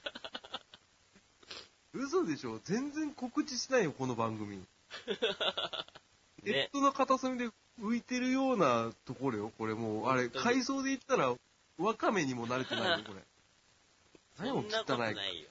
[1.93, 4.65] 嘘でしょ全然告知しないよ、この番組。
[6.45, 6.71] ネッね。
[6.73, 7.49] トの片隅で
[7.81, 10.09] 浮いてるようなところよ、これもう。
[10.09, 11.35] あれ、海藻で言ったら、
[11.79, 13.21] ワカメにも慣れてないよ、これ。
[14.39, 15.49] 何もそんなないよ。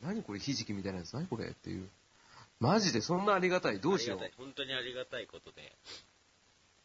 [0.00, 1.88] 何これ、ひじきみたいなやつ何これっていう。
[2.58, 3.80] マジでそんなありがたい。
[3.80, 4.44] どうしようありがたい。
[4.44, 5.76] 本当にありがたいことで。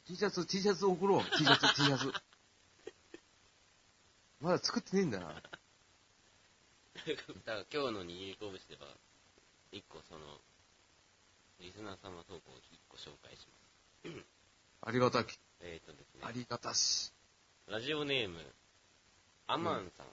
[0.07, 1.23] T シャツ、T シャツ送ろう。
[1.37, 2.13] T シャツ、 T シャツ。
[4.39, 5.27] まだ作ってねえんだな。
[5.27, 5.41] だか
[7.45, 8.95] ら今日の握り拳では、
[9.71, 10.39] 一個その、
[11.65, 13.47] リスナー様投稿を一個紹介し
[14.05, 14.25] ます。
[14.81, 15.39] ありがたき。
[15.61, 17.11] えっ、ー、とですねあ、りがたし。
[17.67, 18.37] ラジオネーム、
[19.47, 20.05] アマンさん、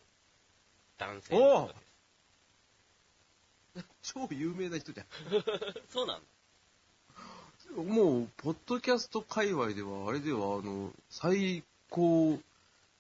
[0.97, 1.75] 男性の方で
[3.85, 3.85] す。
[4.15, 5.05] 超有名な人じゃ
[5.93, 6.23] そうなん
[7.77, 7.83] だ。
[7.83, 7.87] ん。
[7.87, 12.41] もう、ポッドキャスト界隈では、あれでは、あの、最高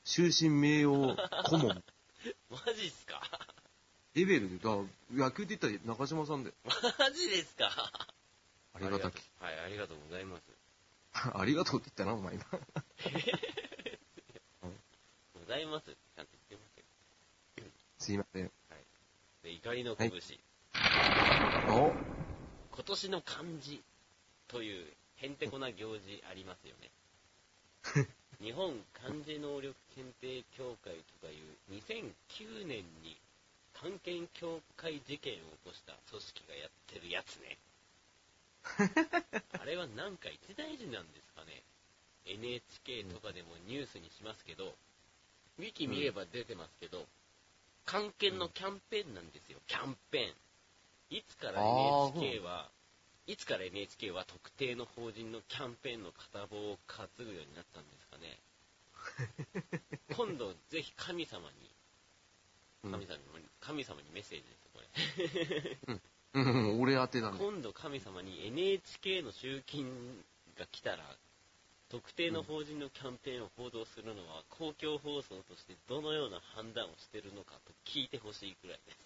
[0.04, 1.82] 終身名誉顧問
[2.50, 3.22] マジっすか？
[4.12, 4.70] レベルで、だ
[5.10, 6.52] 野球で言ったら中島さんで。
[6.98, 7.70] マジですか？
[8.74, 9.30] ありがたき。
[9.38, 10.42] はい、ありがとうございます。
[11.38, 12.44] ありがとうって言ったな、お前今。
[15.34, 15.86] ございます。
[15.86, 16.84] ちゃんと言ってますよ。
[17.98, 18.50] すいません。
[19.42, 20.10] で、怒りの拳。
[21.68, 21.92] お？
[22.70, 23.82] 今年の漢字。
[24.52, 26.90] というへんてこな行事ありますよね。
[28.38, 33.16] 日本漢字能力検定協会とかいう2009年に
[33.72, 37.56] 漢検協会事件を起こした組織がやってるやつね。
[39.60, 41.62] あれはなんか一大事なんですかね
[42.26, 44.74] ?NHK とかでもニュースにしますけど、
[45.58, 47.04] ウィキ見れば出てますけど、
[47.84, 50.34] 漢検のキャンペーンなんですよ、キャンペーン。
[51.10, 52.70] いつから NHK は、
[53.26, 58.38] いつから NHK は特定の法人のキャンペーンの片棒を担ぐようになったんですかね。
[60.16, 61.70] 今度、ぜひ神様に、
[62.84, 63.22] うん神様に、
[63.60, 65.94] 神様にメッセージです、これ。
[65.94, 66.02] うん、
[66.34, 67.38] 俺宛てなんだ。
[67.38, 70.24] 今度神様に NHK の集金
[70.58, 71.16] が来たら、
[71.90, 78.98] 特定の法人のキャンペーンを報道するのは、公共放送としてどのような判断をしてるのかと聞いてほしいくらいです。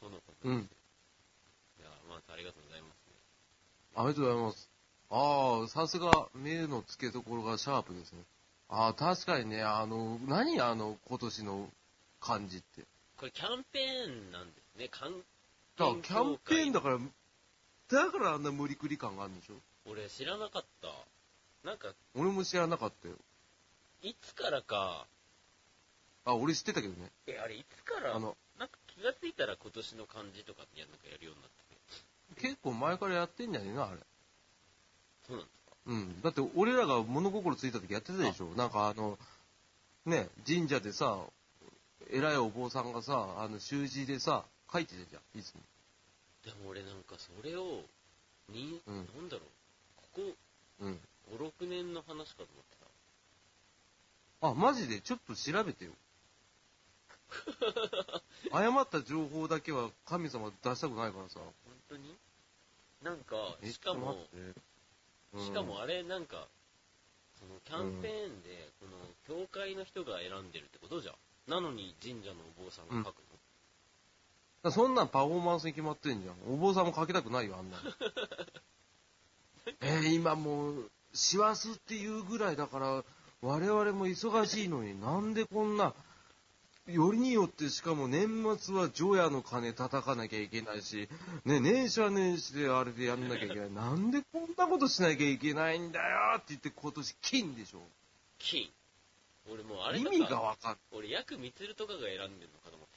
[0.00, 0.70] とのことうん。
[1.78, 3.12] いや、まずありがとうございますね。
[3.94, 4.70] ありがとうございます。
[5.10, 8.24] ああ、さすが、目の付けどころがシャープですね。
[8.70, 11.70] ああ、確かにね、あの、何あの、今年の
[12.20, 12.82] 漢字って。
[13.16, 14.88] これキャンペーンなんですね。
[14.92, 15.22] キャン
[15.76, 16.98] だからキャンペーンだだから、
[17.88, 19.54] だからあんな無理くり感があるんでしょ？
[19.90, 20.88] 俺知らなかった。
[21.66, 23.14] なんか、俺も知らなかったよ。
[24.02, 25.06] いつからか、
[26.24, 27.10] あ、俺知ってたけどね。
[27.26, 32.46] え、あれいつから、あの、なんか気がついたら今年の漢字とかってやなんかやるようになってて。
[32.48, 33.98] 結構前からやってんじゃねえな、あれ。
[35.26, 35.76] そうなんですか？
[35.86, 36.22] うん。
[36.22, 38.46] だって俺らが物心ついた時やってたでしょ？
[38.56, 39.18] なんかあの、
[40.06, 41.18] ね、神社でさ、
[42.12, 45.60] 偉いお坊さんがさ、あの、習字でさ、書いてたじゃん、いつも。
[46.44, 47.82] でも俺なんかそれを、
[48.48, 49.46] に、うんなんだろう、
[49.96, 50.22] ここ
[50.80, 51.00] うん。
[51.32, 52.70] 5、6年の話かと思って
[54.42, 55.00] あ、マジで？
[55.00, 55.92] ちょっと調べてよ。
[58.50, 61.34] 誤った情報だけは神様出したくないからさ。
[61.34, 61.40] た。
[61.40, 61.52] 本
[61.90, 62.16] 当に？
[63.02, 64.60] なんか、えしかも、、ちょっと待って
[65.32, 66.48] うんしかもあれなんか、
[67.38, 68.96] そのキャンペーンで、この、
[69.26, 71.14] 教会の人が選んでるってことじゃん。
[71.50, 73.30] なのに神社のお坊さんが書くの、
[74.62, 76.54] だそんなんパフォーマンスに決まってんじゃん。
[76.54, 77.82] お坊さんも書きたくないよ、あんなの。
[79.82, 83.04] えー今もう、師走っていうぐらいだから、
[83.42, 85.94] 我々も忙しいのになんでこんな、
[86.86, 91.08] よりによってしかも年末は除夜の鐘叩かなきゃいけないし、
[91.44, 93.72] ね、年始は年始であれでやんなきゃいけない。
[93.72, 97.80] なんでこんなことしなきゃいけないんだよって言って今年金でしょ。
[98.38, 98.70] 金。
[99.52, 102.88] 俺もうあれ意味がわかん俺、ヤクミツルとかが選んでるのかと思っ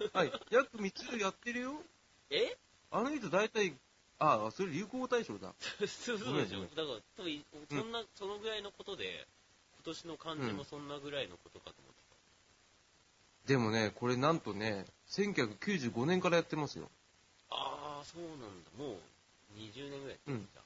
[0.00, 0.26] てない。
[0.32, 0.40] はい。
[0.50, 1.82] 約3つやってるよ。
[2.30, 2.56] え？
[2.90, 3.74] あの人大体、
[4.18, 5.54] ああ、それ流行語大賞だ。
[5.86, 6.62] そうそうでしょ。
[6.62, 9.26] だから、多分そんな、そのぐらいのことで、
[9.76, 11.94] 今年の漢字もそんなぐらいのことかと思って
[13.46, 16.88] でもね、これなんとね、1995年からやってますよ。
[17.50, 17.56] た。
[17.56, 18.70] ああ、そうなんだ。
[18.78, 18.98] もう、
[19.58, 20.63] 20年ぐらいやってるんだ。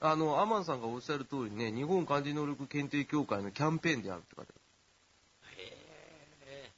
[0.00, 5.62] あの、アマンさんがおっしゃる通りね、日本漢字能力検定協会のキャンペーンであるって書いてある。
[5.62, 5.76] へ
[6.46, 6.70] え。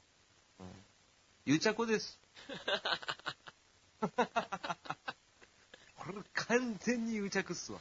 [1.45, 2.19] 癒着です。
[5.97, 7.79] これ完全に癒着っすわ。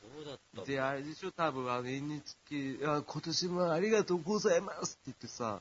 [0.00, 5.60] そうだったで、あれでしょ、多分あの NHK、あ今年もありがとうございますって言ってさ、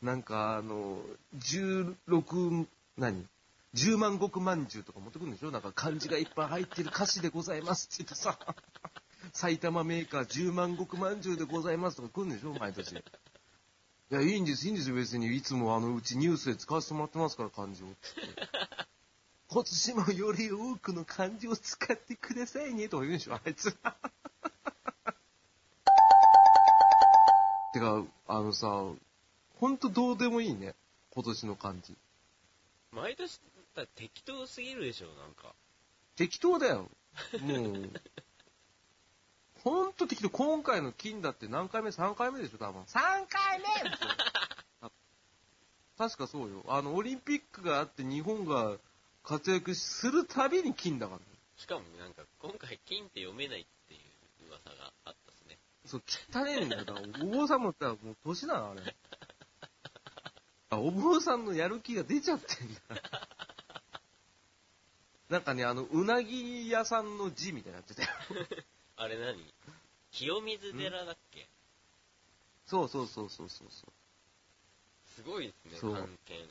[0.00, 1.02] なんかあの、
[1.36, 3.28] 16、何？
[3.74, 5.50] ?10 万石まんじゅうとか持ってくるんでしょ？
[5.50, 8.38] なんか漢字がいっぱい入ってる歌詞でございますって言ってさ、
[9.32, 12.54] 埼玉メーカー10万石まんじゅうでございますとか来るんでしょ？
[12.58, 12.92] 毎年。
[12.92, 15.34] いや、いいんです、いいんですよ、別に。
[15.34, 17.86] いつもあの、うちニュースで使わせてもらってますから、漢字を。
[19.48, 23.72] 今年もより多くの漢字を使ってくださいね、とか言うんでしょ、あいつ。
[23.72, 23.78] て
[27.80, 28.84] か、あのさ、
[29.56, 30.74] ほんとどうでもいいね、
[31.10, 31.96] 今年の漢字。
[32.90, 33.40] 毎年、
[33.74, 35.54] だって適当すぎるでしょ、なんか。
[36.16, 36.90] 適当だよ。
[37.40, 37.90] もう。
[39.62, 40.30] ほんと適当。
[40.30, 42.82] 今回の金だって何回目 ?3 回目でしょ、多分。
[42.82, 43.66] 3回目
[45.96, 46.64] 確かそうよ。
[46.68, 48.76] あの、オリンピックがあって日本が
[49.22, 51.24] 活躍するたびに金だからね。
[51.56, 55.58] しかもなんか、今回金って読めないっていう噂があったっすね。
[55.86, 56.02] そう、
[56.34, 56.84] 汚ねえんだよ。
[56.84, 58.96] だからお坊さんもったらもう年なの、あれ。
[60.70, 62.80] あお坊さんのやる気が出ちゃってんだ。
[65.32, 68.08] なんかね、あの、うなぎ屋さんの字みたいになってたよ。
[68.98, 69.42] あれ何？
[70.12, 71.48] 清水寺だっけ？
[72.66, 73.92] そうそうそうそうそうそう。
[75.16, 76.48] すごいですね、関係。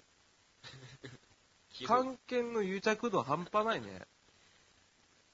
[1.86, 4.07] 関係の癒着度半端ないね。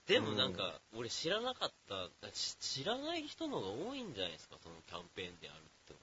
[0.08, 6.00] でもなんか、俺知らなかった、し知らない人の方が多いんじゃないですか、そのキャンペーンであるってこ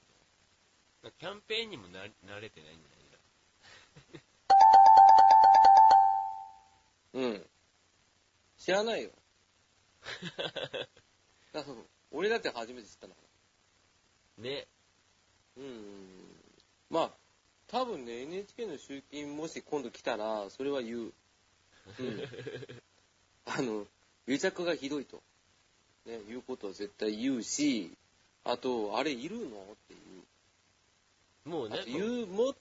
[1.03, 1.11] と。
[1.11, 3.05] キャンペーンにもな慣れてないんじゃない
[8.57, 9.09] 知らないよ。
[11.53, 11.75] だから
[12.11, 13.21] 俺だって初めて知ったんだか
[14.37, 14.67] ね。
[15.57, 15.63] ら。
[15.63, 16.35] うん。
[16.89, 17.11] まあ、
[17.67, 21.13] 多分ね、NHK の集金もし今度来たら、それは言う。
[21.99, 22.23] うん。
[23.45, 23.87] あの、
[24.27, 25.21] 癒着がひどいと。
[26.05, 27.91] ね、いうことは絶対言うし、
[28.43, 29.97] あと、あれいるのってい
[31.45, 31.49] う。
[31.49, 32.55] もうね言う、も、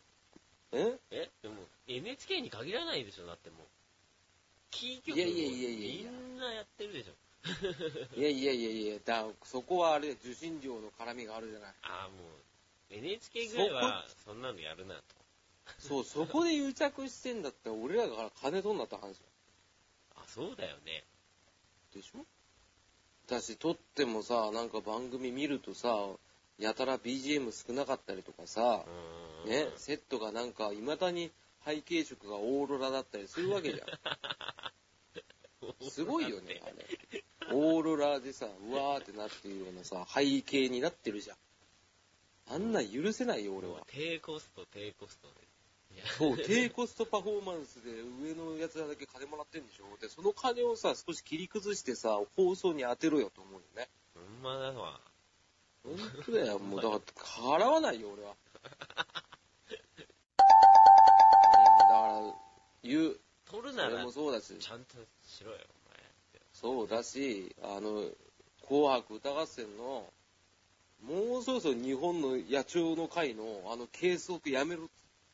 [0.72, 0.98] え？
[1.10, 1.30] え？
[1.42, 3.66] でも、NHK に限らないでしょ、だってもう。
[4.74, 7.12] キー局いやいやいやいやいやみんなやってるでしょ。
[8.16, 11.74] いやいやいやいや、だそこはあれ、受信料の絡みがあるじゃない。
[11.82, 12.30] ああ、もう、
[12.90, 15.02] NHK ぐらいは、そんなのやるなと。
[15.78, 19.24] そう、そこで癒着してんだったら、俺らから金取んなって話よ。
[20.16, 21.04] あ、そうだよね。
[21.94, 22.24] でしょ？
[23.26, 26.08] だし、撮ってもさ、なんか番組見るとさ、
[26.58, 28.84] やたら BGM 少なかったりとかさ。
[29.44, 31.30] ね、セットがなんか、未だに
[31.66, 33.88] 背景色がオーロラだったりするわけじゃん。
[35.90, 37.24] すごいよね、あれ。
[37.52, 41.36] オーロラでさ、うわーってなってるようなさ、背景になってるじゃん。
[42.54, 43.82] あんなん許せないよ、俺は。
[43.86, 45.34] 低コスト、低コストで。
[46.18, 47.90] そう、低コストパフォーマンスで
[48.22, 53.88] 上のやつらだけ金もらってんでしょで、その金をさ、少し切り崩してさ、放送に当てろよと思うよね。
[54.14, 55.00] ほんまだわ。
[55.82, 55.96] 本
[56.26, 57.00] 当だよ、もうだか
[57.58, 58.34] ら、払わないよ、俺は。
[59.68, 59.72] う
[61.56, 62.34] ん、だから、
[62.82, 63.20] 言う。
[63.50, 65.58] 取るならも、そうだし、ちゃんとしろよ、
[66.52, 68.04] そうだし、あの、
[68.66, 70.12] 紅白歌合戦の、
[71.02, 74.88] もうそろそろ日本の野鳥の会の、あの、計測やめろ。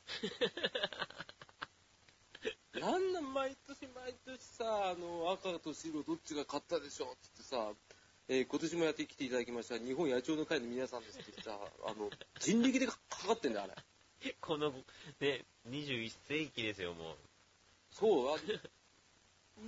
[2.81, 7.75] なんなん毎年毎年さ、あの、赤と白どっちが勝ったでしょっつってさ、
[8.29, 12.97] えー今年もやってきていただきました、日本野鳥の会の皆さんですってさ、あの、人力でか
[13.27, 13.75] かってんだよ、あれ。
[14.23, 14.35] お前。
[14.41, 14.71] この、
[15.21, 17.17] ね、21世紀ですよ、もう。
[17.93, 18.39] そう、あ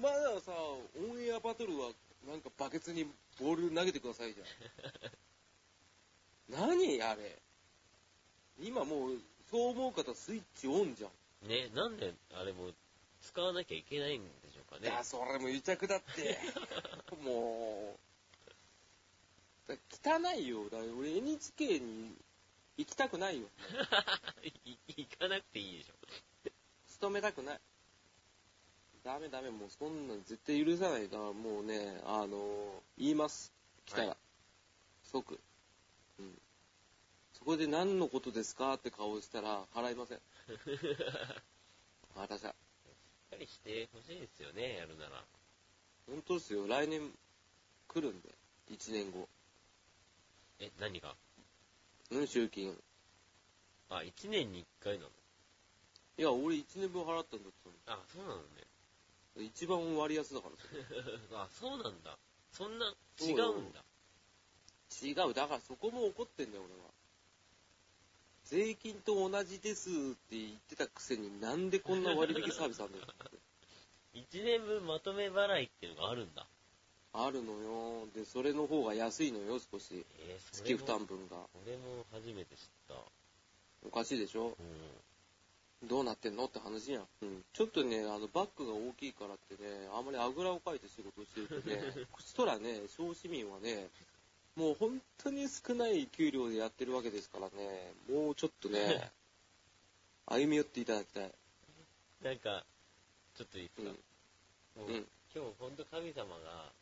[0.01, 1.91] まださ、オンエアバトルは、
[2.27, 3.07] なんかバケツに
[3.41, 4.47] ボール投げてくださいじゃん。
[6.71, 7.39] 何あれ。
[8.61, 9.21] 今もう、
[9.51, 11.49] そう思う方スイッチオンじゃん。
[11.49, 12.75] ね、なんで、あれもう、
[13.23, 14.89] 使わなきゃいけないんでしょうかね。
[14.89, 16.39] いや、それも癒着だって。
[17.23, 17.99] も
[19.69, 20.69] う、だ汚いよ。
[20.71, 22.17] だ俺 NHK に
[22.77, 23.49] 行きたくないよ。
[24.65, 25.95] い行かなくていいでしょ。
[26.89, 27.61] 勤めたくない。
[29.05, 33.53] ダメダメ、もうそんなん絶対許さないから、もうね、あの言います。
[33.87, 34.09] 来たら。
[34.09, 34.17] はい
[35.11, 35.39] 即。
[36.19, 36.39] うん。
[37.35, 40.21] そこで何のことですかって顔したら払いません。
[42.15, 42.51] 私は。
[42.51, 45.25] しっかりしてほしいですよね、やるなら。
[46.07, 46.69] 本当ですよ。
[46.69, 47.11] 来年
[47.89, 48.29] 来るんで。
[48.71, 49.29] 1年後。
[50.61, 51.17] え、何が？
[52.13, 52.77] うん、集金。
[53.91, 55.11] あ、1年に1回なの？
[56.19, 57.53] いや、俺1年分払ったんだっ
[57.87, 58.43] たあ、そうなのね。
[59.37, 59.43] の。
[59.43, 60.63] 一番割安だからさ。
[61.45, 62.19] あ、そうなんだ。
[62.53, 63.85] そんな、違うんだ。
[65.03, 66.91] 違う、だからそこも怒ってんだよ、俺は。
[68.45, 69.93] 税金と同じですっ
[70.29, 73.07] て言ってたくせになんでこんな割引サービスあるんだよ。
[74.15, 76.47] 1年分まとめ払いっていうのがあるんだ。
[77.15, 78.07] あるのよ。
[78.15, 80.05] で、それの方が安いのよ、少し。
[80.19, 81.49] えー、そ月負担分が。
[81.65, 82.95] 俺も初めて知った。
[83.85, 84.49] おかしいでしょ？
[84.59, 85.03] うん。
[85.85, 86.45] どうなってんの？
[86.45, 87.07] って話やん。
[87.23, 87.45] うん。
[87.53, 93.91] ちょっとね、あの、バッグが大きいからってね、あんまりあぐらをかいて仕事をしてるとね、 口とらね、小市民はね、
[94.55, 99.11] もう本当に少ない給料でやってるわけですからね、もうちょっとね、
[100.27, 101.35] 歩み寄っていただきたい。
[102.21, 102.65] なんか、
[103.35, 103.97] ちょっといいですか、うん。
[104.77, 106.73] もううん今日ほんと神様が、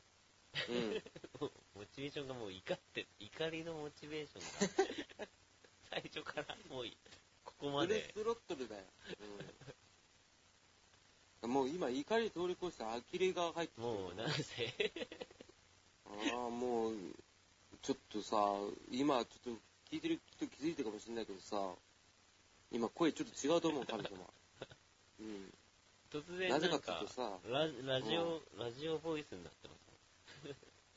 [0.69, 1.03] うん。
[1.75, 5.29] モチベーションがもう怒って、怒りのモチベーションが、
[5.89, 6.87] 最初からもう、
[7.61, 8.83] ここまフルで、スロットルだよ。
[11.43, 11.51] うん。
[11.53, 14.45] もう今怒り通り越して呆れが入ってきてるもうなんせ、
[16.33, 16.95] ああ、もう、
[17.83, 18.37] ちょっとさ、
[18.91, 19.61] 今、ちょっと
[19.93, 21.75] 聞いてる人気づいてるかもしれないけどさ、
[22.73, 24.11] 今声ちょっと違うと思う、神様。
[25.21, 25.53] うん。
[26.11, 29.81] 突然なぜかなんかっていうとさ、ララジオ、ラジオボイスになってます。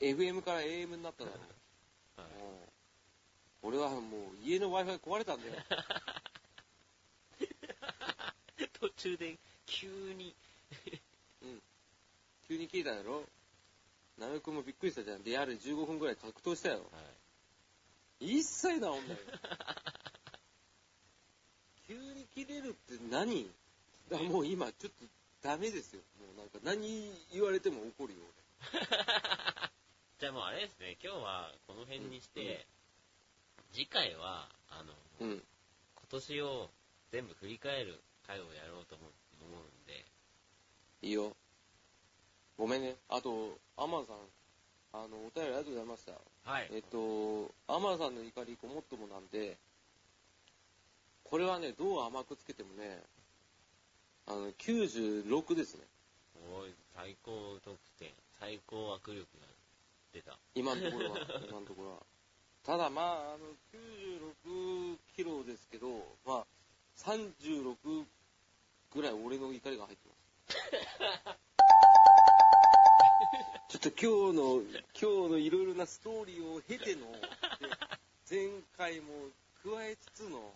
[0.00, 1.36] FM から AM になっただろ。
[2.16, 2.74] はいうん
[3.66, 4.00] 俺はもう
[4.44, 5.54] 家の Wi-Fi 壊れたんだよ。
[8.84, 10.34] 途中で急に、
[12.46, 13.22] 急に聞いただろ？
[14.18, 15.22] なめくんもびっくりしたじゃん。
[15.22, 16.82] で、ある15分ぐらい格闘したよ。
[16.92, 17.00] は
[18.20, 18.98] い、一切治んないよ。
[21.88, 23.50] 急に切れるって何？
[24.10, 25.06] だもう今ちょっと
[25.40, 26.02] ダメですよ。
[26.20, 28.20] もうなんか何言われても怒るよ。
[30.20, 32.66] じゃあもうあれですね、今日はこの辺にして、
[33.72, 35.42] 次回は、あの、俺うん。
[35.96, 36.70] 今年を
[37.12, 39.12] 全部振り返る回をやろうと思う
[39.44, 40.04] 思うんで、
[41.02, 41.36] いいよ。
[42.56, 42.96] ごめんね。
[43.08, 44.16] あと、アマンさん、
[44.92, 46.12] あの、お便りありがとうございました。
[46.50, 46.68] はい。
[46.72, 49.58] えっと、アマンさんの怒りごもっともなんで、
[51.24, 53.02] これはね、どう甘くつけてもね、
[54.26, 55.84] あの、96ですね。
[56.52, 59.46] おい、最高得点、最高握力が
[60.12, 60.38] 出た。
[60.54, 61.18] 今のところは、
[61.48, 62.06] 今のところは。
[62.62, 65.88] ただまあ、あの、96キロですけど、
[66.24, 66.46] まあ、
[66.98, 67.76] 36
[68.94, 70.24] ぐらい俺の怒りが入ってます。
[73.68, 74.62] ちょっと今日の、
[75.00, 77.18] 今日のいろいろなストーリーを経ての、で
[78.30, 79.30] 前回も
[79.62, 80.54] 加えつつの、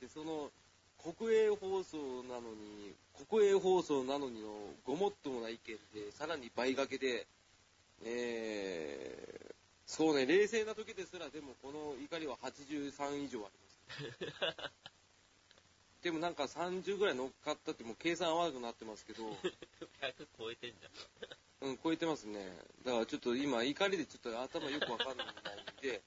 [0.00, 0.50] で、その、
[0.98, 2.94] 国営放送なのに、
[3.28, 7.26] 国営放送なのにのごもっともな意見で、さらに倍掛けで、
[8.04, 9.54] えー、
[9.86, 14.80] そうね、冷静な時ですら、でもこの怒りは83以上あります。
[16.02, 19.22] でもなんか30ぐらい乗っかったってもう計算合わなくなってますけど、
[20.00, 20.76] 100超えてんじ
[21.62, 22.56] うん、超えてますね。
[22.84, 25.30] だからちょっと今怒りでちょっと頭よくわかんないん
[25.82, 26.02] で、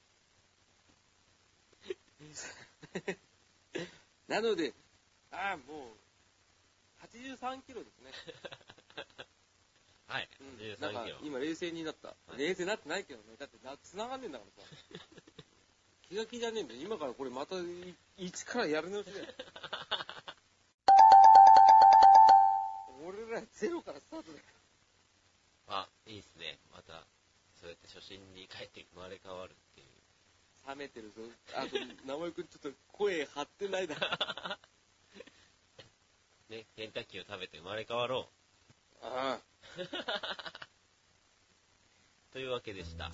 [4.28, 4.74] なので、
[5.32, 5.98] ああ、もう、
[7.06, 8.12] 83キロですね。
[10.08, 10.16] ゃん。
[10.16, 10.30] はい。
[10.40, 11.18] うん、なん13かキロ。
[11.24, 12.10] 今冷静になった。
[12.10, 13.36] い冷静になってないけどね。
[13.38, 14.70] だってな、繋がんねえんだからさ。
[16.14, 16.82] 気が気じゃねえんだよ。
[16.84, 17.64] 今からこれまたい
[18.18, 19.26] 一からやるのしだよ。
[23.04, 24.44] 俺らゼロからスタートだよ。
[25.70, 26.60] あ、いいっすね。
[26.72, 27.08] また、
[27.60, 29.88] そうやって初心に帰って生まれ変わるっていう。
[30.68, 31.24] 冷めてるぞ。
[31.56, 34.08] あと、名前くんちょっと声張ってないだろ。
[36.56, 38.30] ね、ケンタッキーを食べて生まれ変わろ
[39.02, 39.42] ああ。
[39.82, 39.84] う。
[42.34, 43.10] というわけでした。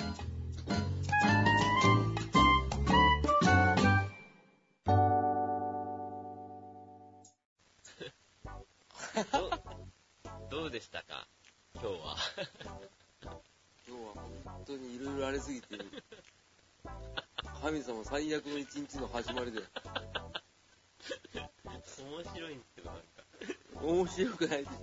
[10.80, 11.28] でしたか？
[11.76, 12.16] 今日は。
[13.22, 15.68] 今日は本当にいろいろありすぎて、
[17.62, 19.60] 神様最悪の一日の始まりで、
[21.36, 23.04] 面白いんですけど、なんか。
[23.84, 24.80] 面白くないです。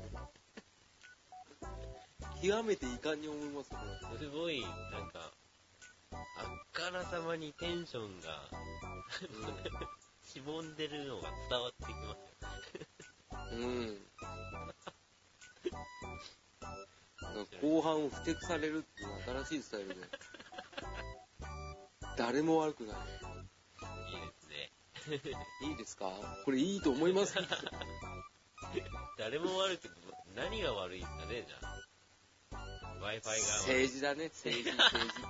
[2.43, 4.71] 極めて遺憾に思いますよ、これすごい、なん
[5.09, 5.33] か、
[6.13, 6.19] あっ
[6.73, 8.51] からさまにテンションが、
[10.23, 12.37] しぼんでるのが伝わってきますよ。
[13.53, 14.07] うん。
[17.62, 19.09] 後半ふてくされるっていう
[19.47, 19.95] 新しいスタイルで。
[22.16, 22.97] 誰も悪くない。
[22.97, 23.01] い
[25.11, 25.47] いですね。
[25.68, 26.11] いいですか？
[26.45, 27.34] これいいと思います？
[29.18, 29.91] 誰も悪く、
[30.34, 31.82] 何が悪いんだね、じゃあ。
[33.01, 33.43] Wi-Fi が悪い。
[33.61, 35.20] 政治だね、政治、政治。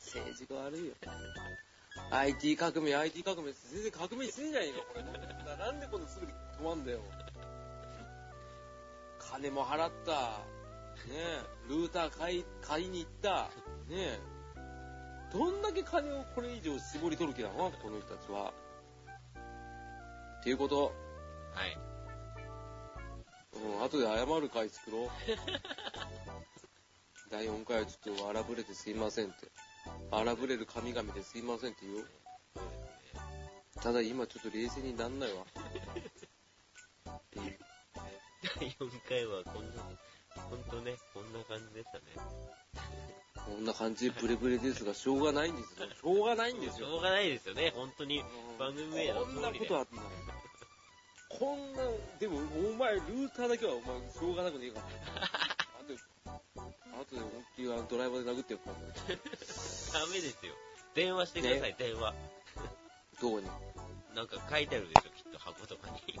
[0.00, 0.94] 政治が悪いよ。
[2.12, 5.02] IT 革命、IT 革命、全然革命してんじゃねえか、これ。
[5.56, 7.00] なんでこんなすぐに止まんだよ。
[9.18, 10.40] 金も払った。
[11.08, 13.50] ねえ、ルーター買い、買いに行った。
[13.88, 14.20] ねえ。
[15.32, 17.70] どんだけ金をこれ以上絞り取る気なの？
[17.70, 18.52] この人たちは。
[20.40, 20.92] っていうこと。
[21.54, 21.78] はい。
[23.54, 25.08] うん、後で謝る回作ろう。
[27.30, 29.34] 第4回はちょっと荒ぶれてすいませんって。
[30.10, 32.06] 荒ぶれる神々ですいませんって言おう。
[33.80, 35.44] ただ今ちょっと冷静になんないわ。
[38.42, 39.82] 第4回はこんな、
[40.36, 42.04] ほんとね、こんな感じでしたね。
[43.34, 45.88] こんな感じでブレブレですが、しょうがないんですよ。
[45.90, 46.86] しょうがないんですよ。
[46.86, 48.22] しょうがないですよね、本当に。
[48.58, 50.02] 番組名のこんなことあったの
[51.28, 51.82] こんな、
[52.18, 54.86] でもお前ルーターだけはお前しょうがなくねえから。
[55.80, 59.20] あとで、あとで思いっきりあのドライバーで殴ってやっからね。
[59.92, 60.54] ダメですよ。
[60.94, 62.14] 電話してください、電話。
[63.20, 63.46] どこに？
[64.14, 66.19] なんか書いてあるでしょ、きっと箱とかに。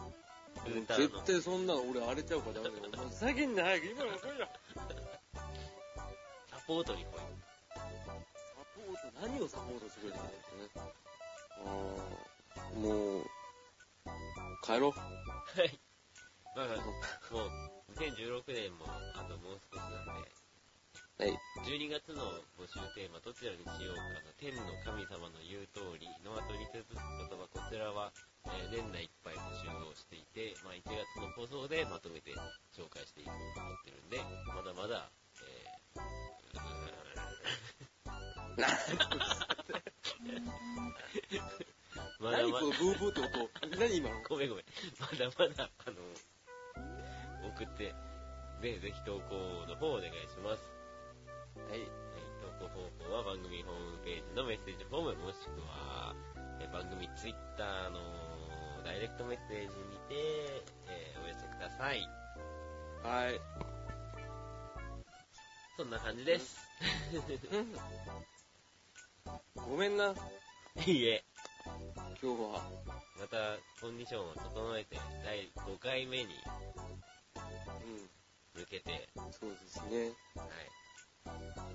[0.66, 2.92] 絶対そんなの俺荒れちゃうからダメだよ。
[2.94, 4.48] お前先に早く今の来いよ。
[6.50, 7.10] サポートに来い。
[7.74, 7.80] サ
[8.76, 10.68] ポート、何をサポートしてくれるんだろうね。
[11.60, 13.24] あーもう、
[14.62, 14.92] 帰ろう。
[14.92, 15.78] はい。
[16.56, 17.50] まあ、もう、
[17.98, 20.30] 2016年もあともう少しなんで、
[21.20, 21.36] はい。
[21.68, 22.24] 12月の
[22.56, 27.02] 募集テーマ、どちらにしようかの天の神様の言う通りの後に続く言
[27.36, 28.12] 葉、こちらは、
[28.46, 32.32] えー年内いっぱい募集をしていて、まあ、1月の放送でまとめて
[32.72, 34.22] 紹介していこうと思ってるんで、
[34.54, 35.10] まだまだ、
[35.42, 36.00] えー、
[42.20, 43.48] まだまだ何この、ブーブーって音。
[43.80, 44.20] 何今の？
[44.28, 44.64] ごめんごめん。
[45.00, 45.96] まだまだ、あの、
[47.48, 47.94] 送って、
[48.60, 50.62] ね、ぜひ投稿の方お願いします。
[51.56, 51.80] はい。
[51.80, 51.90] はい、
[52.42, 56.14] 投稿方法は番組ホームページのメッセージフォームもしくは、
[56.60, 58.29] え番組ツイッターの
[58.82, 59.70] ダイレクトメッセージに
[60.08, 60.14] て、
[60.88, 62.08] えーお寄せください。
[63.02, 63.40] はい。
[65.76, 66.58] そんな感じです。
[69.54, 70.14] ごめんな、
[70.86, 71.24] いいえ。
[72.22, 72.62] 今日は。
[73.18, 76.34] また、コンディションを整えて、第5回目に
[78.54, 80.12] うん、向けて、そうですね。
[80.34, 80.48] はい。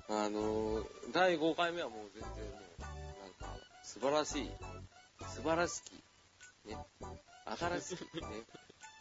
[0.09, 2.91] あのー、第5回目はもう全然もう、なん
[3.33, 3.47] か、
[3.83, 4.51] 素晴らしい、
[5.35, 6.03] 素晴らしき、
[6.65, 6.77] ね、
[7.45, 8.27] 新しき、ね、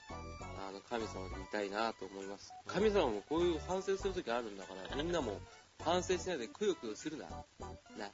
[0.59, 2.53] あの、神様でいたいなと思います。
[2.67, 5.41] 神様もこういう反省するときあるんだから、みんなも
[5.83, 7.29] 反省しないでくよくよするな。
[7.29, 8.11] な。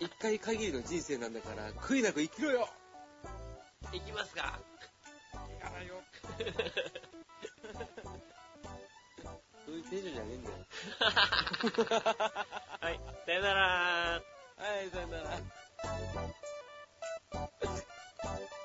[0.00, 2.68] 一回限りの人生なんだから、悔いなく生きろよ
[3.92, 4.58] いきますか？
[5.60, 6.02] やらよ。
[9.66, 10.56] そういうテンションじゃねえんだよ。
[12.80, 14.22] はい、さよなら
[14.56, 15.38] はい、さよなら。
[18.24, 18.57] Bye.